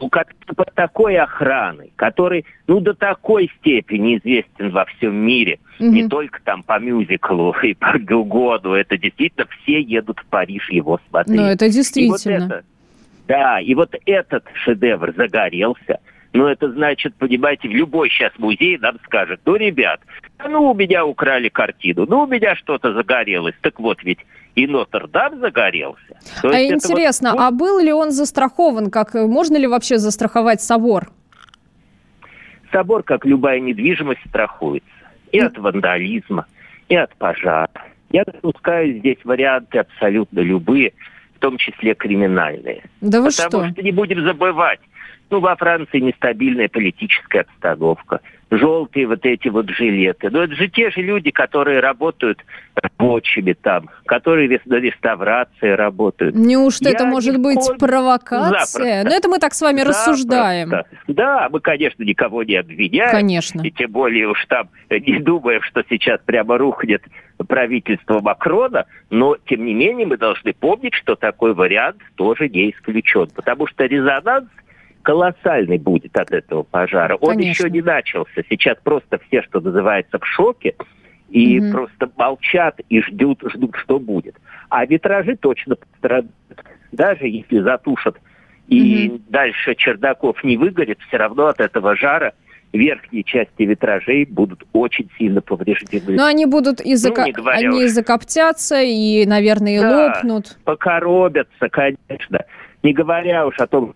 ну, 0.00 0.08
как 0.08 0.34
под 0.56 0.74
такой 0.74 1.16
охраной, 1.16 1.92
который, 1.96 2.44
ну, 2.66 2.80
до 2.80 2.92
такой 2.92 3.50
степени 3.60 4.18
известен 4.18 4.70
во 4.70 4.84
всем 4.84 5.14
мире, 5.14 5.60
mm-hmm. 5.78 5.88
не 5.88 6.08
только 6.08 6.40
там 6.42 6.62
по 6.62 6.78
мюзиклу 6.78 7.54
и 7.62 7.74
по 7.74 7.98
году, 7.98 8.72
это 8.72 8.98
действительно 8.98 9.46
все 9.62 9.80
едут 9.80 10.18
в 10.18 10.26
Париж 10.26 10.68
его 10.70 11.00
смотреть. 11.08 11.40
Ну, 11.40 11.46
это 11.46 11.68
действительно. 11.68 12.16
И 12.16 12.40
вот 12.40 12.50
это, 12.50 12.64
да, 13.28 13.60
и 13.60 13.74
вот 13.74 13.94
этот 14.04 14.44
шедевр 14.54 15.14
загорелся, 15.16 16.00
ну, 16.32 16.46
это 16.46 16.70
значит, 16.72 17.14
понимаете, 17.16 17.68
любой 17.68 18.08
сейчас 18.08 18.32
музей 18.38 18.78
нам 18.78 18.98
скажет, 19.04 19.40
ну, 19.44 19.56
ребят, 19.56 20.00
ну, 20.48 20.70
у 20.70 20.74
меня 20.74 21.04
украли 21.04 21.48
картину, 21.48 22.06
ну, 22.08 22.22
у 22.22 22.26
меня 22.26 22.56
что-то 22.56 22.94
загорелось. 22.94 23.54
Так 23.60 23.78
вот, 23.78 24.02
ведь 24.02 24.20
и 24.54 24.66
Нотр-Дам 24.66 25.40
загорелся. 25.40 26.18
То 26.40 26.48
а 26.48 26.62
интересно, 26.62 27.32
вот... 27.32 27.40
а 27.40 27.50
был 27.50 27.80
ли 27.80 27.92
он 27.92 28.10
застрахован? 28.10 28.90
Как, 28.90 29.14
можно 29.14 29.56
ли 29.56 29.66
вообще 29.66 29.98
застраховать 29.98 30.62
собор? 30.62 31.10
Собор, 32.70 33.02
как 33.02 33.26
любая 33.26 33.60
недвижимость, 33.60 34.20
страхуется. 34.28 34.88
И 35.30 35.38
от 35.38 35.56
вандализма, 35.58 36.46
и 36.88 36.96
от 36.96 37.14
пожара. 37.16 37.70
Я 38.10 38.24
допускаю 38.24 38.98
здесь 38.98 39.18
варианты 39.24 39.78
абсолютно 39.78 40.40
любые, 40.40 40.92
в 41.34 41.38
том 41.38 41.56
числе 41.56 41.94
криминальные. 41.94 42.82
Да 43.00 43.20
вы 43.22 43.30
Потому 43.30 43.64
что? 43.64 43.70
что 43.70 43.82
не 43.82 43.92
будем 43.92 44.22
забывать, 44.24 44.80
ну, 45.32 45.40
во 45.40 45.56
Франции 45.56 45.98
нестабильная 45.98 46.68
политическая 46.68 47.40
обстановка 47.40 48.20
желтые 48.50 49.06
вот 49.06 49.24
эти 49.24 49.48
вот 49.48 49.70
жилеты. 49.70 50.28
Но 50.30 50.42
это 50.42 50.54
же 50.54 50.68
те 50.68 50.90
же 50.90 51.00
люди, 51.00 51.30
которые 51.30 51.80
работают 51.80 52.44
рабочими 52.74 53.54
там, 53.54 53.88
которые 54.04 54.60
на 54.66 54.74
реставрации 54.74 55.70
работают. 55.70 56.34
Неужто 56.34 56.90
Я 56.90 56.94
это 56.94 57.06
может 57.06 57.40
быть 57.40 57.66
провокация? 57.78 58.50
Запросто. 58.50 59.08
Ну, 59.08 59.16
это 59.16 59.28
мы 59.28 59.38
так 59.38 59.54
с 59.54 59.62
вами 59.62 59.78
Запросто. 59.78 60.10
рассуждаем. 60.10 60.70
Да, 61.08 61.48
мы, 61.50 61.60
конечно, 61.60 62.02
никого 62.02 62.42
не 62.42 62.56
обвиняем. 62.56 63.10
Конечно. 63.10 63.62
И 63.62 63.70
тем 63.70 63.90
более 63.90 64.28
уж 64.28 64.44
там 64.46 64.68
не 64.90 65.18
думаем, 65.18 65.62
что 65.62 65.82
сейчас 65.88 66.20
прямо 66.24 66.58
рухнет 66.58 67.02
правительство 67.48 68.20
Макрона, 68.20 68.84
но, 69.10 69.36
тем 69.46 69.64
не 69.64 69.74
менее, 69.74 70.06
мы 70.06 70.16
должны 70.16 70.52
помнить, 70.52 70.94
что 70.94 71.16
такой 71.16 71.54
вариант 71.54 71.96
тоже 72.16 72.48
не 72.48 72.70
исключен, 72.70 73.28
потому 73.34 73.66
что 73.66 73.84
резонанс 73.84 74.48
колоссальный 75.02 75.78
будет 75.78 76.16
от 76.16 76.30
этого 76.32 76.62
пожара. 76.62 77.16
Он 77.16 77.38
еще 77.38 77.68
не 77.70 77.82
начался. 77.82 78.42
Сейчас 78.48 78.78
просто 78.82 79.18
все, 79.28 79.42
что 79.42 79.60
называется, 79.60 80.18
в 80.18 80.26
шоке 80.26 80.74
и 81.30 81.60
угу. 81.60 81.72
просто 81.72 82.10
молчат 82.16 82.80
и 82.88 83.02
ждут, 83.02 83.42
ждут, 83.52 83.74
что 83.76 83.98
будет. 83.98 84.36
А 84.68 84.84
витражи 84.86 85.36
точно 85.36 85.76
пострадают. 85.76 86.30
Даже 86.92 87.26
если 87.26 87.60
затушат 87.60 88.16
и 88.68 89.08
угу. 89.08 89.22
дальше 89.28 89.74
чердаков 89.74 90.42
не 90.44 90.56
выгорит, 90.56 90.98
все 91.08 91.16
равно 91.16 91.46
от 91.46 91.60
этого 91.60 91.96
жара 91.96 92.32
верхние 92.72 93.22
части 93.22 93.62
витражей 93.62 94.24
будут 94.24 94.64
очень 94.72 95.10
сильно 95.18 95.40
повреждены. 95.40 96.16
Но 96.16 96.24
они 96.24 96.46
будут 96.46 96.80
и 96.80 96.94
зако... 96.94 97.26
ну, 97.26 97.46
они 97.46 97.84
уж. 97.84 97.90
закоптятся 97.90 98.80
и, 98.80 99.26
наверное, 99.26 99.76
и 99.76 99.80
да, 99.80 100.06
лопнут. 100.06 100.58
покоробятся, 100.64 101.68
конечно. 101.68 102.44
Не 102.82 102.92
говоря 102.92 103.46
уж 103.46 103.58
о 103.58 103.66
том, 103.66 103.94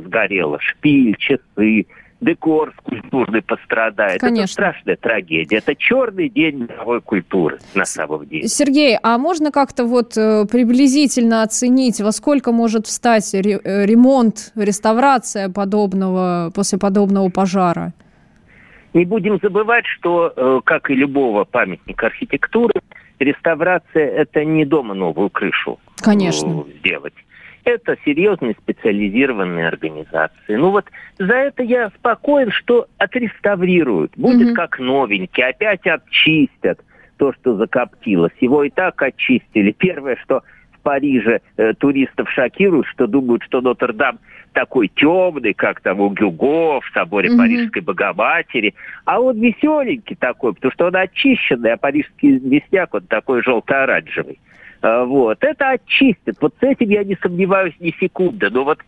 сгорело, 0.00 0.58
шпиль, 0.60 1.16
часы, 1.16 1.86
декор 2.22 2.72
культурный 2.82 3.42
пострадает. 3.42 4.20
Конечно. 4.20 4.42
Это 4.42 4.52
страшная 4.52 4.96
трагедия. 4.96 5.56
Это 5.56 5.74
черный 5.74 6.28
день 6.28 6.68
мировой 6.68 7.00
культуры 7.00 7.58
на 7.74 7.84
самом 7.84 8.26
деле. 8.26 8.48
Сергей, 8.48 8.96
а 9.02 9.18
можно 9.18 9.50
как-то 9.50 9.84
вот 9.84 10.16
э, 10.16 10.46
приблизительно 10.50 11.42
оценить, 11.42 12.00
во 12.00 12.12
сколько 12.12 12.52
может 12.52 12.86
встать 12.86 13.34
э, 13.34 13.40
ремонт, 13.40 14.52
реставрация 14.54 15.50
подобного, 15.50 16.52
после 16.54 16.78
подобного 16.78 17.28
пожара? 17.28 17.92
Не 18.94 19.04
будем 19.04 19.38
забывать, 19.42 19.86
что, 19.86 20.32
э, 20.36 20.60
как 20.64 20.90
и 20.90 20.94
любого 20.94 21.44
памятника 21.44 22.06
архитектуры, 22.06 22.74
реставрация– 23.18 24.06
это 24.16 24.44
не 24.44 24.64
дома 24.64 24.94
новую 24.94 25.30
крышу 25.30 25.78
Конечно. 26.00 26.64
сделать. 26.78 27.14
Это 27.64 27.96
серьезные 28.04 28.54
специализированные 28.60 29.68
организации. 29.68 30.56
Ну 30.56 30.70
вот 30.70 30.86
за 31.18 31.34
это 31.34 31.62
я 31.62 31.90
спокоен, 31.90 32.50
что 32.50 32.86
отреставрируют. 32.98 34.12
Будет 34.16 34.48
угу. 34.48 34.54
как 34.54 34.78
новенький, 34.78 35.44
опять 35.44 35.86
очистят 35.86 36.80
то, 37.18 37.32
что 37.34 37.56
закоптилось. 37.56 38.32
Его 38.40 38.64
и 38.64 38.70
так 38.70 39.00
очистили. 39.00 39.70
Первое, 39.70 40.16
что 40.16 40.42
в 40.72 40.80
Париже 40.80 41.40
э, 41.56 41.72
туристов 41.74 42.28
шокирует, 42.30 42.86
что 42.86 43.06
думают, 43.06 43.44
что 43.44 43.60
Нотр-Дам 43.60 44.18
такой 44.52 44.88
темный, 44.88 45.54
как 45.54 45.80
там 45.80 46.00
у 46.00 46.10
Гюго 46.10 46.80
в 46.80 46.90
соборе 46.92 47.30
mm-hmm. 47.30 47.36
Парижской 47.36 47.82
Богоматери. 47.82 48.74
А 49.04 49.20
он 49.20 49.40
веселенький 49.40 50.16
такой, 50.16 50.54
потому 50.54 50.72
что 50.72 50.86
он 50.86 50.96
очищенный, 50.96 51.72
а 51.72 51.76
парижский 51.76 52.38
весняк 52.38 52.94
он 52.94 53.02
такой 53.02 53.42
желто-оранжевый. 53.42 54.38
А, 54.82 55.04
вот. 55.04 55.38
Это 55.42 55.70
очистит. 55.70 56.36
Вот 56.40 56.54
с 56.60 56.62
этим 56.62 56.90
я 56.90 57.04
не 57.04 57.16
сомневаюсь 57.16 57.74
ни 57.80 57.94
секунды. 57.98 58.50
Но 58.50 58.64
вот 58.64 58.80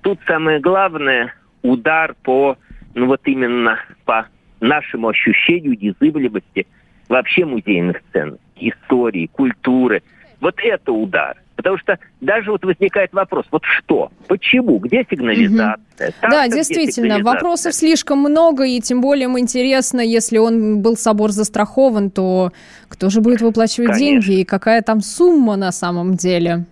тут 0.00 0.18
самое 0.26 0.58
главное 0.58 1.34
удар 1.62 2.14
по, 2.22 2.56
ну 2.94 3.06
вот 3.06 3.20
именно 3.24 3.78
по 4.04 4.26
нашему 4.60 5.08
ощущению 5.08 5.78
незыблемости 5.78 6.66
вообще 7.08 7.44
музейных 7.44 8.02
ценностей, 8.12 8.70
истории, 8.70 9.26
культуры. 9.26 10.02
Вот 10.40 10.58
это 10.62 10.92
удар. 10.92 11.36
Потому 11.62 11.78
что 11.78 11.98
даже 12.20 12.50
вот 12.50 12.64
возникает 12.64 13.12
вопрос, 13.12 13.46
вот 13.52 13.62
что, 13.64 14.10
почему, 14.26 14.78
где 14.78 15.06
сигнализация? 15.08 16.08
Угу. 16.08 16.14
Там, 16.20 16.30
да, 16.30 16.48
действительно, 16.48 17.20
вопросов 17.20 17.72
слишком 17.72 18.18
много, 18.18 18.64
и 18.64 18.80
тем 18.80 19.00
более 19.00 19.24
им 19.24 19.38
интересно, 19.38 20.00
если 20.00 20.38
он 20.38 20.82
был 20.82 20.96
собор 20.96 21.30
застрахован, 21.30 22.10
то 22.10 22.50
кто 22.88 23.10
же 23.10 23.20
будет 23.20 23.40
выплачивать 23.40 23.92
Конечно. 23.92 24.04
деньги 24.04 24.40
и 24.40 24.44
какая 24.44 24.82
там 24.82 25.00
сумма 25.00 25.56
на 25.56 25.70
самом 25.70 26.14
деле? 26.14 26.64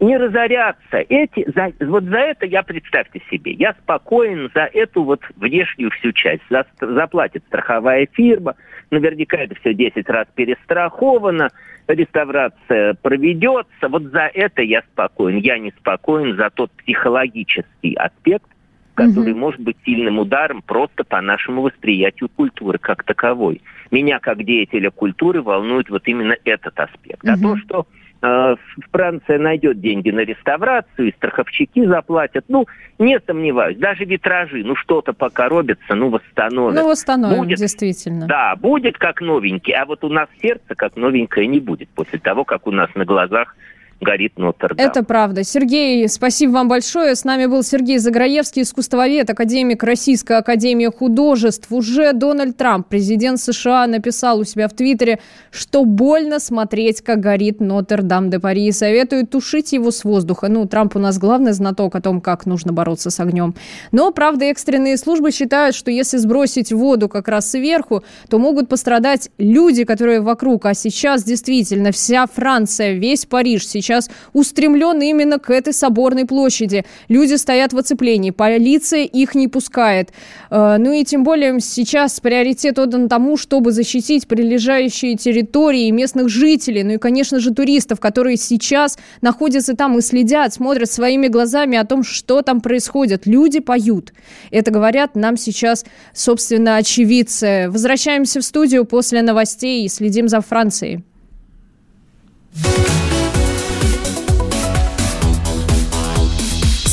не 0.00 0.16
разоряться. 0.16 1.04
Эти, 1.08 1.46
за, 1.54 1.72
вот 1.86 2.04
за 2.04 2.16
это 2.16 2.46
я, 2.46 2.62
представьте 2.62 3.20
себе, 3.30 3.52
я 3.52 3.74
спокоен 3.74 4.50
за 4.54 4.62
эту 4.62 5.04
вот 5.04 5.20
внешнюю 5.36 5.90
всю 5.90 6.12
часть. 6.12 6.42
За, 6.48 6.64
заплатит 6.80 7.44
страховая 7.48 8.08
фирма, 8.10 8.56
наверняка 8.90 9.38
это 9.38 9.54
все 9.56 9.74
10 9.74 10.08
раз 10.08 10.26
перестраховано, 10.34 11.50
реставрация 11.88 12.94
проведется. 12.94 13.88
Вот 13.88 14.04
за 14.04 14.30
это 14.32 14.62
я 14.62 14.82
спокоен. 14.82 15.38
Я 15.38 15.58
не 15.58 15.72
спокоен 15.72 16.36
за 16.36 16.50
тот 16.50 16.70
психологический 16.72 17.94
аспект, 17.94 18.46
который 18.94 19.32
угу. 19.32 19.40
может 19.40 19.60
быть 19.60 19.76
сильным 19.84 20.18
ударом 20.18 20.62
просто 20.62 21.04
по 21.04 21.20
нашему 21.20 21.62
восприятию 21.62 22.28
культуры 22.28 22.78
как 22.78 23.04
таковой. 23.04 23.62
Меня 23.90 24.18
как 24.18 24.44
деятеля 24.44 24.90
культуры 24.90 25.42
волнует 25.42 25.90
вот 25.90 26.02
именно 26.06 26.36
этот 26.44 26.78
аспект. 26.78 27.24
Угу. 27.24 27.32
А 27.32 27.36
то, 27.36 27.56
что 27.56 27.86
Франция 28.20 29.38
найдет 29.38 29.80
деньги 29.80 30.10
на 30.10 30.20
реставрацию, 30.20 31.08
и 31.08 31.12
страховщики 31.12 31.86
заплатят. 31.86 32.44
Ну, 32.48 32.66
не 32.98 33.18
сомневаюсь, 33.26 33.78
даже 33.78 34.04
витражи, 34.04 34.62
ну, 34.62 34.76
что-то 34.76 35.12
пока 35.12 35.48
робится, 35.48 35.94
ну, 35.94 36.10
восстановят. 36.10 36.74
Ну, 36.74 36.88
восстановим, 36.88 37.38
будет, 37.38 37.58
действительно. 37.58 38.26
Да, 38.26 38.56
будет 38.56 38.98
как 38.98 39.22
новенький, 39.22 39.72
а 39.72 39.86
вот 39.86 40.04
у 40.04 40.10
нас 40.10 40.28
сердце 40.42 40.74
как 40.74 40.96
новенькое 40.96 41.46
не 41.46 41.60
будет 41.60 41.88
после 41.90 42.18
того, 42.18 42.44
как 42.44 42.66
у 42.66 42.70
нас 42.70 42.90
на 42.94 43.04
глазах 43.06 43.56
горит 44.00 44.38
Нотр-Дам. 44.38 44.86
Это 44.86 45.02
правда. 45.02 45.44
Сергей, 45.44 46.08
спасибо 46.08 46.52
вам 46.52 46.68
большое. 46.68 47.14
С 47.14 47.24
нами 47.24 47.46
был 47.46 47.62
Сергей 47.62 47.98
Заграевский, 47.98 48.62
искусствовед, 48.62 49.28
академик 49.28 49.82
Российской 49.82 50.38
Академии 50.38 50.86
Художеств. 50.86 51.70
Уже 51.70 52.12
Дональд 52.12 52.56
Трамп, 52.56 52.88
президент 52.88 53.40
США, 53.40 53.86
написал 53.86 54.40
у 54.40 54.44
себя 54.44 54.68
в 54.68 54.72
Твиттере, 54.72 55.20
что 55.50 55.84
больно 55.84 56.38
смотреть, 56.38 57.02
как 57.02 57.20
горит 57.20 57.60
Нотр-Дам 57.60 58.30
де 58.30 58.40
Пари, 58.40 58.66
и 58.66 58.72
советует 58.72 59.30
тушить 59.30 59.72
его 59.72 59.90
с 59.90 60.04
воздуха. 60.04 60.48
Ну, 60.48 60.66
Трамп 60.66 60.96
у 60.96 60.98
нас 60.98 61.18
главный 61.18 61.52
знаток 61.52 61.94
о 61.94 62.00
том, 62.00 62.20
как 62.20 62.46
нужно 62.46 62.72
бороться 62.72 63.10
с 63.10 63.20
огнем. 63.20 63.54
Но, 63.92 64.10
правда, 64.12 64.46
экстренные 64.46 64.96
службы 64.96 65.30
считают, 65.30 65.76
что 65.76 65.90
если 65.90 66.16
сбросить 66.16 66.72
воду 66.72 67.08
как 67.08 67.28
раз 67.28 67.50
сверху, 67.50 68.02
то 68.28 68.38
могут 68.38 68.68
пострадать 68.68 69.30
люди, 69.38 69.84
которые 69.84 70.20
вокруг. 70.20 70.64
А 70.66 70.74
сейчас 70.74 71.22
действительно 71.24 71.92
вся 71.92 72.26
Франция, 72.26 72.92
весь 72.92 73.26
Париж 73.26 73.66
сейчас 73.66 73.89
сейчас 73.90 74.08
устремлен 74.32 75.02
именно 75.02 75.38
к 75.38 75.50
этой 75.50 75.72
соборной 75.72 76.24
площади. 76.24 76.84
Люди 77.08 77.34
стоят 77.34 77.72
в 77.72 77.78
оцеплении, 77.78 78.30
полиция 78.30 79.04
их 79.04 79.34
не 79.34 79.48
пускает. 79.48 80.10
Э, 80.50 80.76
ну 80.78 80.92
и 80.92 81.04
тем 81.04 81.24
более 81.24 81.58
сейчас 81.60 82.20
приоритет 82.20 82.78
отдан 82.78 83.08
тому, 83.08 83.36
чтобы 83.36 83.72
защитить 83.72 84.28
прилежащие 84.28 85.16
территории 85.16 85.88
и 85.88 85.90
местных 85.90 86.28
жителей, 86.28 86.84
ну 86.84 86.92
и, 86.92 86.98
конечно 86.98 87.40
же, 87.40 87.52
туристов, 87.52 87.98
которые 87.98 88.36
сейчас 88.36 88.96
находятся 89.22 89.74
там 89.74 89.98
и 89.98 90.00
следят, 90.00 90.54
смотрят 90.54 90.90
своими 90.90 91.26
глазами 91.26 91.76
о 91.76 91.84
том, 91.84 92.04
что 92.04 92.42
там 92.42 92.60
происходит. 92.60 93.26
Люди 93.26 93.58
поют. 93.58 94.12
Это 94.52 94.70
говорят 94.70 95.16
нам 95.16 95.36
сейчас, 95.36 95.84
собственно, 96.14 96.76
очевидцы. 96.76 97.66
Возвращаемся 97.68 98.40
в 98.40 98.44
студию 98.44 98.84
после 98.84 99.22
новостей 99.22 99.84
и 99.84 99.88
следим 99.88 100.28
за 100.28 100.40
Францией. 100.40 101.02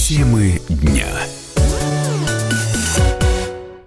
Темы 0.07 0.61
дня. 0.69 1.16